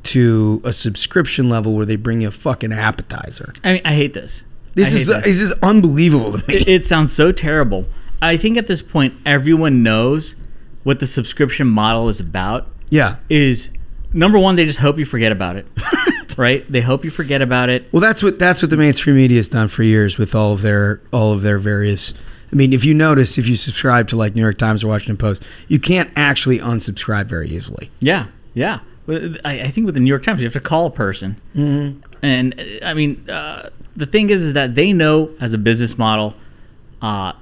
[0.03, 3.53] to a subscription level where they bring you a fucking appetizer.
[3.63, 4.43] i mean i hate this
[4.73, 6.55] This is hate this is unbelievable to me.
[6.57, 7.87] it, it sounds so terrible.
[8.21, 10.35] I think at this point, everyone knows
[10.83, 12.67] what the subscription model is about.
[12.89, 13.17] Yeah.
[13.29, 13.69] Is
[14.13, 15.67] number one, they just hope you forget about it,
[16.37, 16.65] right?
[16.71, 17.85] They hope you forget about it.
[17.91, 20.61] Well, that's what that's what the mainstream media has done for years with all of
[20.63, 22.13] their all of their various.
[22.51, 25.17] I mean, if you notice, if you subscribe to like New York Times or Washington
[25.17, 27.91] Post, you can't actually unsubscribe very easily.
[27.99, 28.79] Yeah, yeah.
[29.09, 31.95] I, I think with the New York Times, you have to call a person, Mhm.
[32.21, 35.97] and uh, I mean, uh, the thing is, is that they know as a business
[35.97, 36.35] model,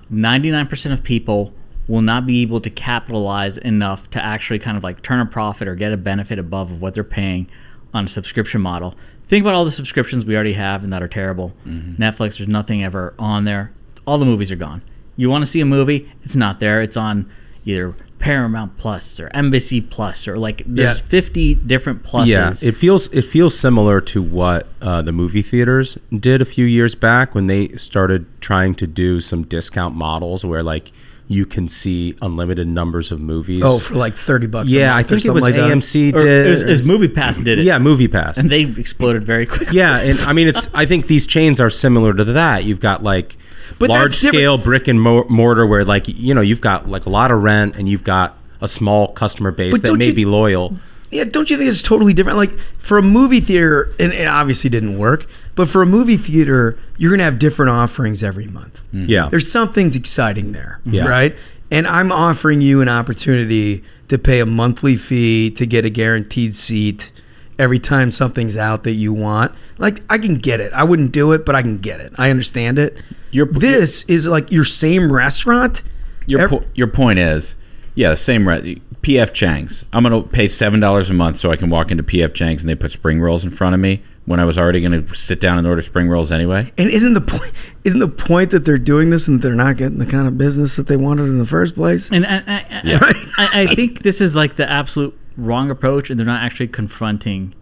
[0.10, 1.54] nine percent of people
[1.88, 5.68] will not be able to capitalize enough to actually kind of like turn a profit
[5.68, 7.48] or get a benefit above of what they're paying
[7.94, 8.96] on a subscription model.
[9.28, 11.54] Think about all the subscriptions we already have and that are terrible.
[11.68, 13.72] Netflix, there's nothing ever on there.
[14.08, 14.82] All the movies are gone.
[15.16, 16.12] You want to see a movie?
[16.24, 16.82] It's not there.
[16.82, 17.30] It's on
[17.66, 17.96] either
[18.26, 21.04] Paramount Plus or AMC Plus or like there's Yeah.
[21.06, 22.28] 50 different pluses.
[22.28, 26.66] Yeah, it feels it feels similar to what uh, the movie theaters did a few
[26.66, 30.92] years back when they started trying to do some discount models where like
[31.28, 33.64] you can see unlimited numbers of movies.
[33.66, 34.72] Oh, for like thirty bucks.
[34.72, 35.78] a yeah, I month or think it was something like that.
[35.78, 36.46] AMC Or did.
[36.48, 37.64] it was- it was Movie Pass did it.
[37.66, 38.38] Yeah, Movie Pass.
[38.38, 39.76] and they exploded very quickly.
[39.78, 40.70] yeah, and I mean it's.
[40.74, 42.64] I think these chains are similar to that.
[42.64, 43.38] You've got like
[43.80, 47.32] But large scale brick and mortar where like you know you've got like a lot
[47.32, 50.76] of rent and you've got a small customer base that may you- be loyal.
[51.12, 52.38] Yeah, don't you think it's totally different?
[52.38, 56.78] Like for a movie theater, and it obviously didn't work, but for a movie theater,
[56.98, 58.84] you're gonna have different offerings every month.
[58.94, 59.06] Mm-hmm.
[59.10, 59.30] Yeah.
[59.30, 61.08] There's something's exciting there, Yeah.
[61.08, 61.36] right?
[61.72, 66.54] And I'm offering you an opportunity to pay a monthly fee to get a guaranteed
[66.56, 67.12] seat
[67.58, 69.52] every time something's out that you want.
[69.78, 70.72] Like I can get it.
[70.74, 72.14] I wouldn't do it, but I can get it.
[72.18, 72.98] I understand it.
[73.32, 75.82] Your- this is like your same restaurant.
[76.28, 77.56] Your Ev- po- your point is,
[77.96, 79.86] yeah, same re- PF Chang's.
[79.94, 82.70] I'm gonna pay seven dollars a month so I can walk into PF Chang's and
[82.70, 85.58] they put spring rolls in front of me when I was already gonna sit down
[85.58, 86.72] and order spring rolls anyway.
[86.78, 87.52] And isn't the point
[87.84, 90.76] isn't the point that they're doing this and they're not getting the kind of business
[90.78, 92.10] that they wanted in the first place?
[92.12, 93.00] And I, I, I- Yeah.
[93.38, 97.54] I, I think this is like the absolute wrong approach, and they're not actually confronting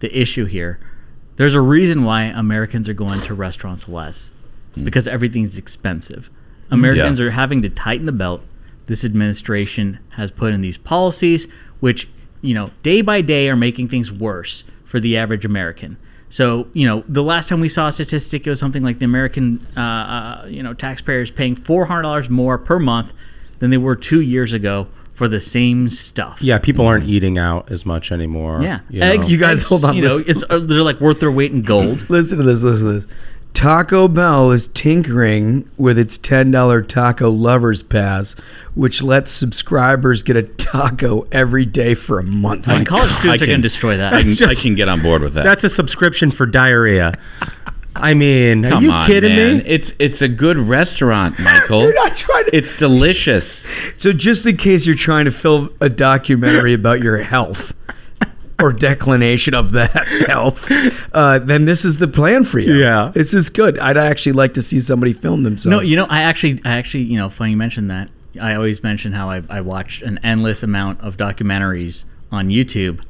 [0.00, 0.78] the issue here.
[1.36, 4.30] There's a reason why Americans are going to restaurants less.
[4.74, 6.30] It's because everything's expensive.
[6.70, 7.26] Americans Yeah.
[7.26, 8.42] are having to tighten the belt.
[8.86, 11.46] This administration has put in these policies,
[11.80, 12.08] which
[12.42, 15.98] you know, day by day, are making things worse for the average American.
[16.28, 19.04] So, you know, the last time we saw a statistic, it was something like the
[19.04, 23.12] American, uh, uh, you know, taxpayers paying four hundred dollars more per month
[23.58, 26.42] than they were two years ago for the same stuff.
[26.42, 28.60] Yeah, people aren't eating out as much anymore.
[28.62, 29.12] Yeah, you know.
[29.12, 29.30] eggs.
[29.30, 31.62] You guys eggs, hold on, You know, it's uh, they're like worth their weight in
[31.62, 32.04] gold.
[32.10, 33.06] Listen to this, listen to this.
[33.56, 38.34] Taco Bell is tinkering with its $10 taco lovers pass,
[38.74, 42.68] which lets subscribers get a taco every day for a month.
[42.68, 44.12] I mean, college I students are can- going to destroy that.
[44.12, 45.44] I can, That's I can get on board with that.
[45.44, 47.14] That's a subscription for diarrhea.
[47.94, 49.56] I mean, are you on, kidding man.
[49.56, 49.62] me?
[49.64, 51.80] It's it's a good restaurant, Michael.
[51.84, 53.64] You're not trying to- It's delicious.
[53.96, 57.72] So, just in case you're trying to film a documentary about your health
[58.60, 60.70] or declination of that health,
[61.12, 62.74] uh, then this is the plan for you.
[62.74, 63.10] Yeah.
[63.14, 63.78] This is good.
[63.78, 65.70] I'd actually like to see somebody film themselves.
[65.70, 68.10] No, you know, I actually, I actually, you know, funny you mentioned that.
[68.40, 73.02] I always mention how I, I watched an endless amount of documentaries on YouTube.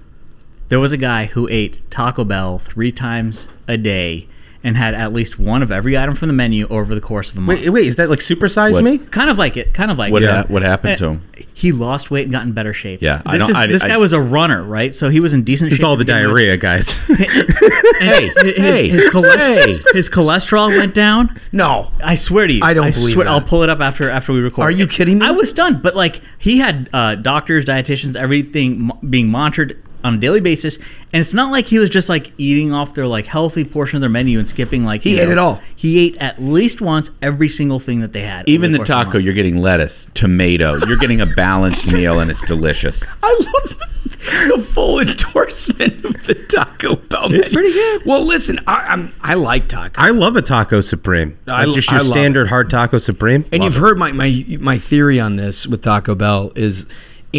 [0.68, 4.26] There was a guy who ate Taco Bell three times a day
[4.66, 7.38] and had at least one of every item from the menu over the course of
[7.38, 7.60] a month.
[7.60, 8.82] Wait, wait, is that like supersize What?
[8.84, 8.98] me?
[8.98, 9.72] Kind of like it.
[9.72, 10.28] Kind of like What it.
[10.30, 11.22] ha- what happened to him?
[11.54, 13.00] He lost weight and got in better shape.
[13.00, 14.94] Yeah, I this, don't- is, I- this I- guy was a runner, right?
[14.94, 15.86] So he was in decent It's shape.
[15.86, 16.36] all to the begin with.
[16.36, 16.98] diarrhea, guys.
[17.06, 19.80] hey, His, hey, his, cholest- hey.
[19.92, 21.38] his cholesterol went down.
[21.52, 21.90] No.
[22.02, 23.30] I swear to you, I don't believe swear, that.
[23.30, 24.64] I'll pull it up after after we record.
[24.66, 25.26] Are you kidding me?
[25.26, 30.14] I was stunned, but like he had uh, doctors, dietitians, everything mo- being monitored on
[30.14, 30.76] a daily basis,
[31.12, 34.00] and it's not like he was just like eating off their like healthy portion of
[34.00, 35.60] their menu and skipping like He you ate know, it all.
[35.74, 38.48] He ate at least once every single thing that they had.
[38.48, 39.24] Even over the course of a taco, month.
[39.24, 40.76] you're getting lettuce, tomato.
[40.86, 43.04] You're getting a balanced meal, and it's delicious.
[43.22, 47.32] I love the, the full endorsement of the Taco Bell.
[47.34, 47.52] It's menu.
[47.52, 48.02] pretty good.
[48.06, 51.38] Well, listen, I, I'm I like taco, I love a taco supreme.
[51.46, 53.44] I- Like just your love standard hard taco supreme.
[53.52, 53.86] and Love you've it.
[53.86, 56.86] heard my, my my theory on this with Taco Bell is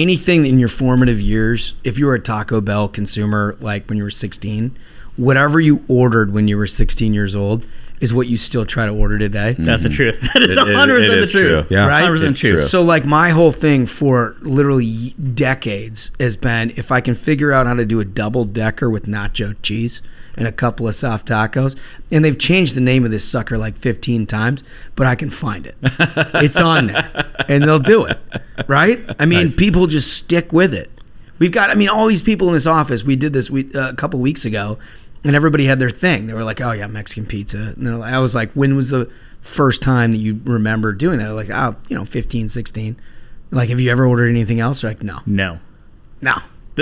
[0.02, 1.74] anything in your formative years.
[1.84, 4.78] If you were a Taco Bell consumer, like when you were 16,
[5.16, 7.66] whatever you ordered when you were 16 years old
[8.00, 9.56] is what you still try to order today.
[9.58, 9.95] That's the mm-hmm.
[9.95, 10.22] truth.
[10.34, 11.68] That is It- it- 100 it percent the is truth.
[11.68, 11.78] true.
[11.78, 11.88] Yeah.
[11.88, 12.08] Right?
[12.08, 12.54] 100% It's true.
[12.54, 12.62] true.
[12.62, 17.66] So like my whole thing for literally decades has been if I can figure out
[17.66, 20.02] how to do a double decker with nacho cheese
[20.38, 21.76] and a couple of soft tacos,
[22.12, 24.64] and they've changed the name of this sucker like 15 times,
[24.96, 25.76] but I can find it.
[25.82, 28.20] it's on there, and they'll do it,
[28.68, 29.00] right?
[29.20, 30.92] I mean, people just stick with it.
[31.40, 33.04] We've got, I mean, all these people in this office.
[33.04, 34.78] We did this we, uh, a couple weeks ago,
[35.24, 36.28] and everybody had their thing.
[36.28, 39.10] They were like, "Oh yeah, Mexican pizza." And like- I was like, "When was the
[39.42, 42.96] first time that you remember doing that?" Like, "Oh, you know, 15, 16.
[43.52, 44.82] Like, have you ever ordered anything else?
[44.82, 45.60] They're like, no, No.
[46.22, 46.34] no.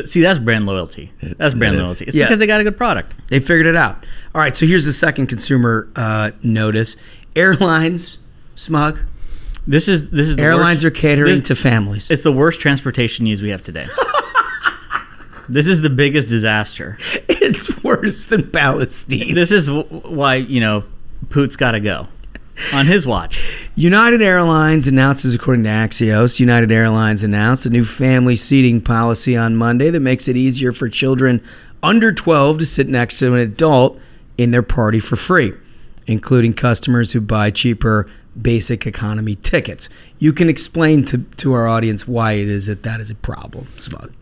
[0.04, 1.12] See, that's brand loyalty.
[1.22, 2.06] That's brand it loyalty.
[2.06, 2.26] It's Yeah.
[2.26, 3.14] because they got a good product.
[3.30, 4.06] They figured it out.
[4.34, 6.98] All right, so here's the second consumer uh, notice:
[7.36, 8.18] airlines,
[8.56, 9.00] smug.
[9.68, 12.12] This is this is the Airlines worst- are catering this- to families.
[12.12, 13.88] It's the worst transportation news we have today.
[15.50, 16.98] this is the biggest disaster.
[17.28, 19.34] It's worse than Palestine.
[19.36, 20.84] This is why you know
[21.30, 22.08] Poot's got to go
[22.74, 23.70] on his watch.
[23.76, 29.56] United Airlines announces, according to Axios, United Airlines announced a new family seating policy on
[29.56, 31.42] Monday that makes it easier for children
[31.84, 34.00] under 12 to sit next to an adult
[34.38, 35.54] in their party for free,
[36.08, 39.88] including customers who buy cheaper basic economy tickets.
[40.20, 43.68] You can explain to, to our audience why it is that that is a problem.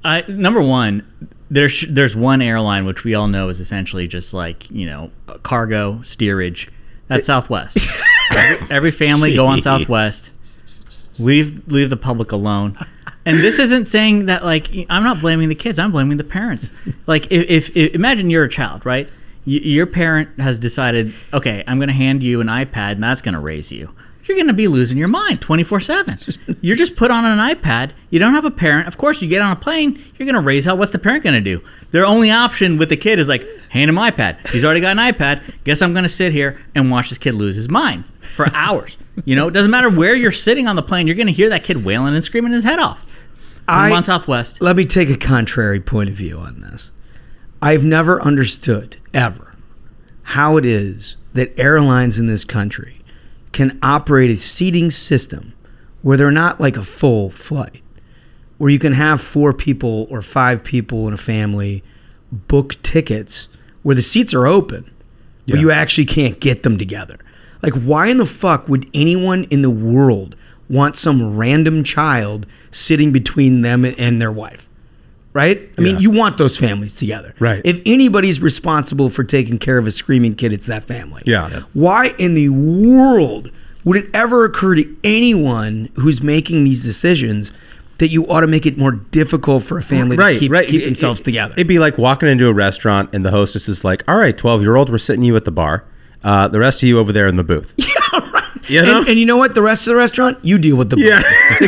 [0.03, 1.05] I, number one,
[1.49, 5.11] there's there's one airline which we all know is essentially just like you know
[5.43, 6.67] cargo steerage.
[7.07, 7.77] That's Southwest.
[8.69, 10.31] every, family go on Southwest.
[11.19, 12.77] Leave leave the public alone.
[13.25, 15.79] And this isn't saying that like I'm not blaming the kids.
[15.79, 16.69] I'm blaming the parents.
[17.07, 19.07] Like if, if, if imagine you're a child, right?
[19.45, 23.21] Y- your parent has decided, okay, I'm going to hand you an iPad, and that's
[23.21, 23.93] going to raise you.
[24.25, 26.19] You're going to be losing your mind 24 7.
[26.61, 27.91] You're just put on an iPad.
[28.09, 28.87] You don't have a parent.
[28.87, 30.77] Of course, you get on a plane, you're going to raise hell.
[30.77, 31.61] What's the parent going to do?
[31.91, 34.47] Their only option with the kid is like, hand him an iPad.
[34.47, 35.41] He's already got an iPad.
[35.65, 38.95] Guess I'm going to sit here and watch this kid lose his mind for hours.
[39.25, 41.49] You know, it doesn't matter where you're sitting on the plane, you're going to hear
[41.49, 43.05] that kid wailing and screaming his head off.
[43.67, 44.61] I- I'm on Southwest.
[44.61, 46.91] Let me take a contrary point of view on this.
[47.61, 49.53] I've never understood ever
[50.23, 52.99] how it is that airlines in this country
[53.53, 55.53] can operate a seating system
[56.01, 57.81] where they're not like a full flight,
[58.57, 61.83] where you can have four people or five people in a family
[62.31, 63.47] book tickets
[63.83, 64.89] where the seats are open,
[65.47, 65.61] but Yeah.
[65.61, 67.17] you actually can't get them together.
[67.61, 70.35] Like, why in the fuck would anyone in the world
[70.69, 74.67] want some random child sitting between them and their wife?
[75.33, 75.69] Right?
[75.77, 77.33] I mean, you want those families together.
[77.39, 77.61] Right.
[77.65, 81.23] If anybody's responsible for taking care of a screaming kid, it's that family.
[81.25, 81.63] Yeah.
[81.73, 83.51] Why in the world
[83.83, 87.51] would it ever occur to anyone who's making these decisions
[87.97, 90.85] that you ought to make it more difficult for a family to keep, keep It-
[90.85, 91.53] themselves it- together?
[91.55, 94.61] It'd be like walking into a restaurant and the hostess is like, "All right, twelve
[94.61, 95.83] year old, we're sitting you at the bar.
[96.23, 97.73] Uh, the rest of you over there in the booth."
[98.67, 98.99] You know?
[98.99, 99.55] and, and you know what?
[99.55, 101.05] The rest of the restaurant, you deal with the bar.
[101.05, 101.21] Yeah.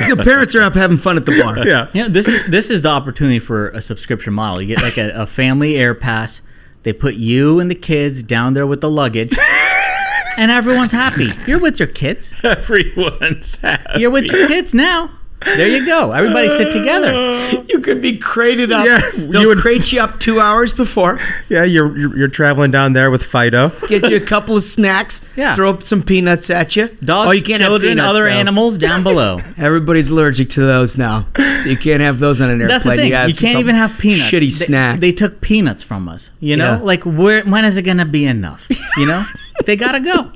[0.16, 1.66] The parents are up having fun at the bar.
[1.68, 1.90] yeah.
[1.94, 4.62] You know, this is this is the opportunity for a subscription model.
[4.62, 6.42] You get like a, a family air pass.
[6.84, 9.36] They put you and the kids down there with the luggage,
[10.38, 11.30] and everyone's happy.
[11.48, 12.36] You're with your kids.
[12.44, 14.00] Everyone's happy.
[14.02, 15.10] You're with your kids now.
[15.46, 16.12] There you go.
[16.12, 17.14] Everybody sit together.
[17.70, 18.86] You could be crated up.
[18.86, 21.20] Yeah, They'll you would- crate you up two hours before.
[21.50, 23.70] Yeah, you're, you're you're traveling down there with Fido.
[23.88, 25.22] Get you a couple of snacks.
[25.36, 25.54] Yeah.
[25.56, 26.88] Throw up some peanuts at you.
[27.04, 28.36] Dogs, oh, you can't children, have peanuts, other though.
[28.36, 29.40] animals down below.
[29.58, 32.68] Everybody's allergic to those now, so you can't have those on an airplane.
[32.70, 33.06] That's the thing.
[33.06, 34.32] You, gotta can't even have peanuts.
[34.32, 35.00] Shitty They- snack.
[35.02, 36.32] They took peanuts from us.
[36.40, 36.82] You know, Yeah.
[36.82, 37.44] like where?
[37.44, 38.66] When is it gonna be enough?
[38.98, 39.26] You know,
[39.66, 40.32] they gotta go.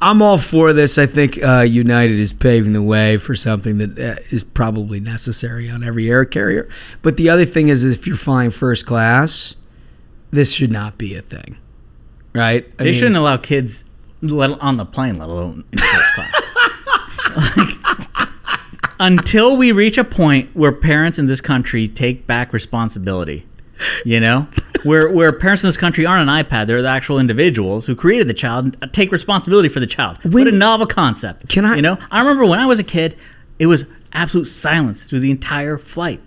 [0.00, 0.98] I'm all for this.
[0.98, 5.70] I think uh, United is paving the way for something that uh, is probably necessary
[5.70, 6.68] on every air carrier.
[7.02, 9.54] But the other thing is, if you're flying first class,
[10.30, 11.56] this should not be a thing,
[12.34, 12.64] right?
[12.64, 13.84] I They mean, shouldn't allow kids
[14.22, 16.42] let, on the plane, let alone in first class.
[17.56, 17.78] Like,
[18.98, 23.46] until we reach a point where parents in this country take back responsibility,
[24.04, 24.48] you know,
[24.84, 28.28] where where parents in this country aren't an iPad, they're the actual individuals who created
[28.28, 30.18] the child, uh, take responsibility for the child.
[30.24, 31.48] what a novel concept.
[31.48, 33.16] Can I- You know, I remember when I was a kid,
[33.58, 36.20] it was absolute silence through the entire flight.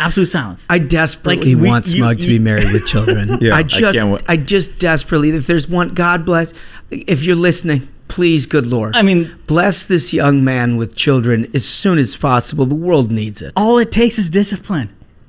[0.00, 0.64] Absolute silence.
[0.70, 3.38] I desperately Like, we- want you- Smug to be married with children.
[3.40, 5.30] Yeah, I I just, can't I, just desperately.
[5.30, 6.54] If there's one, God bless.
[6.90, 8.94] If you're listening, please, good Lord.
[8.96, 12.64] I mean- bless this young man with children as soon as possible.
[12.64, 13.52] The world needs it.
[13.56, 14.88] all it takes is discipline.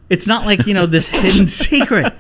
[0.09, 2.13] It's not like you know this hidden secret.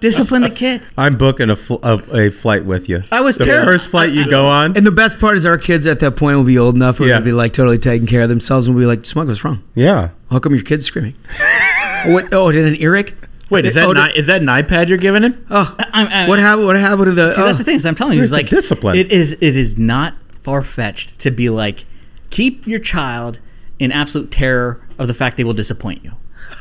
[0.00, 0.82] Discipline the kid.
[0.98, 3.02] I'm booking a, fl- a, a flight with you.
[3.12, 3.70] I was the terrible.
[3.72, 4.76] first flight you go on.
[4.76, 7.08] And the best part is our kids at that point will be old enough where
[7.08, 7.16] Yeah.
[7.16, 9.62] they'll be like totally taking care of themselves and we'll be like, Smug, what's wrong?
[9.74, 10.10] Yeah.
[10.30, 11.14] How come your kid's screaming?
[11.40, 13.14] oh, what, oh, did an earache?
[13.50, 15.46] Wait, is that Oh, ni- is that an iPad you're giving him?
[15.50, 16.66] Oh, I'm- I'm- what happened?
[16.66, 17.32] What happened to the?
[17.34, 17.58] See, that's oh.
[17.58, 17.76] the thing.
[17.76, 18.96] Is I'm telling you, Where's it's like discipline?
[18.96, 19.32] It is.
[19.34, 21.84] It is not far fetched to be like,
[22.30, 23.38] keep your child
[23.78, 26.12] in absolute terror of the fact they will disappoint you,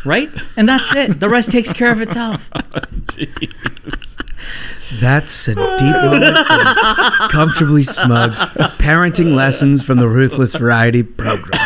[0.05, 0.29] right?
[0.57, 1.19] And that's it.
[1.19, 2.49] The rest takes care of itself.
[4.99, 6.35] That's a deep moment.
[6.35, 8.33] for Comfortably smug.
[8.77, 11.65] Parenting lessons from the Ruthless Variety program.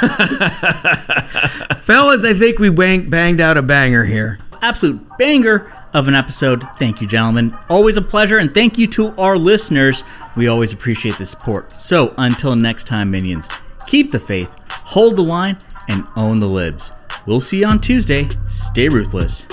[1.80, 4.40] Fellas, I think we bang, banged out a banger here.
[4.62, 6.64] Absolute banger of an episode.
[6.78, 7.58] Thank you, gentlemen.
[7.70, 10.04] Always a pleasure, and thank you to our listeners.
[10.36, 11.72] We always appreciate the support.
[11.72, 13.48] So until next time, minions,
[13.88, 15.58] keep the faith, hold the line,
[15.90, 16.92] and own the libs.
[17.26, 18.28] We'll see you on Tuesday.
[18.48, 19.46] Stay ruthless.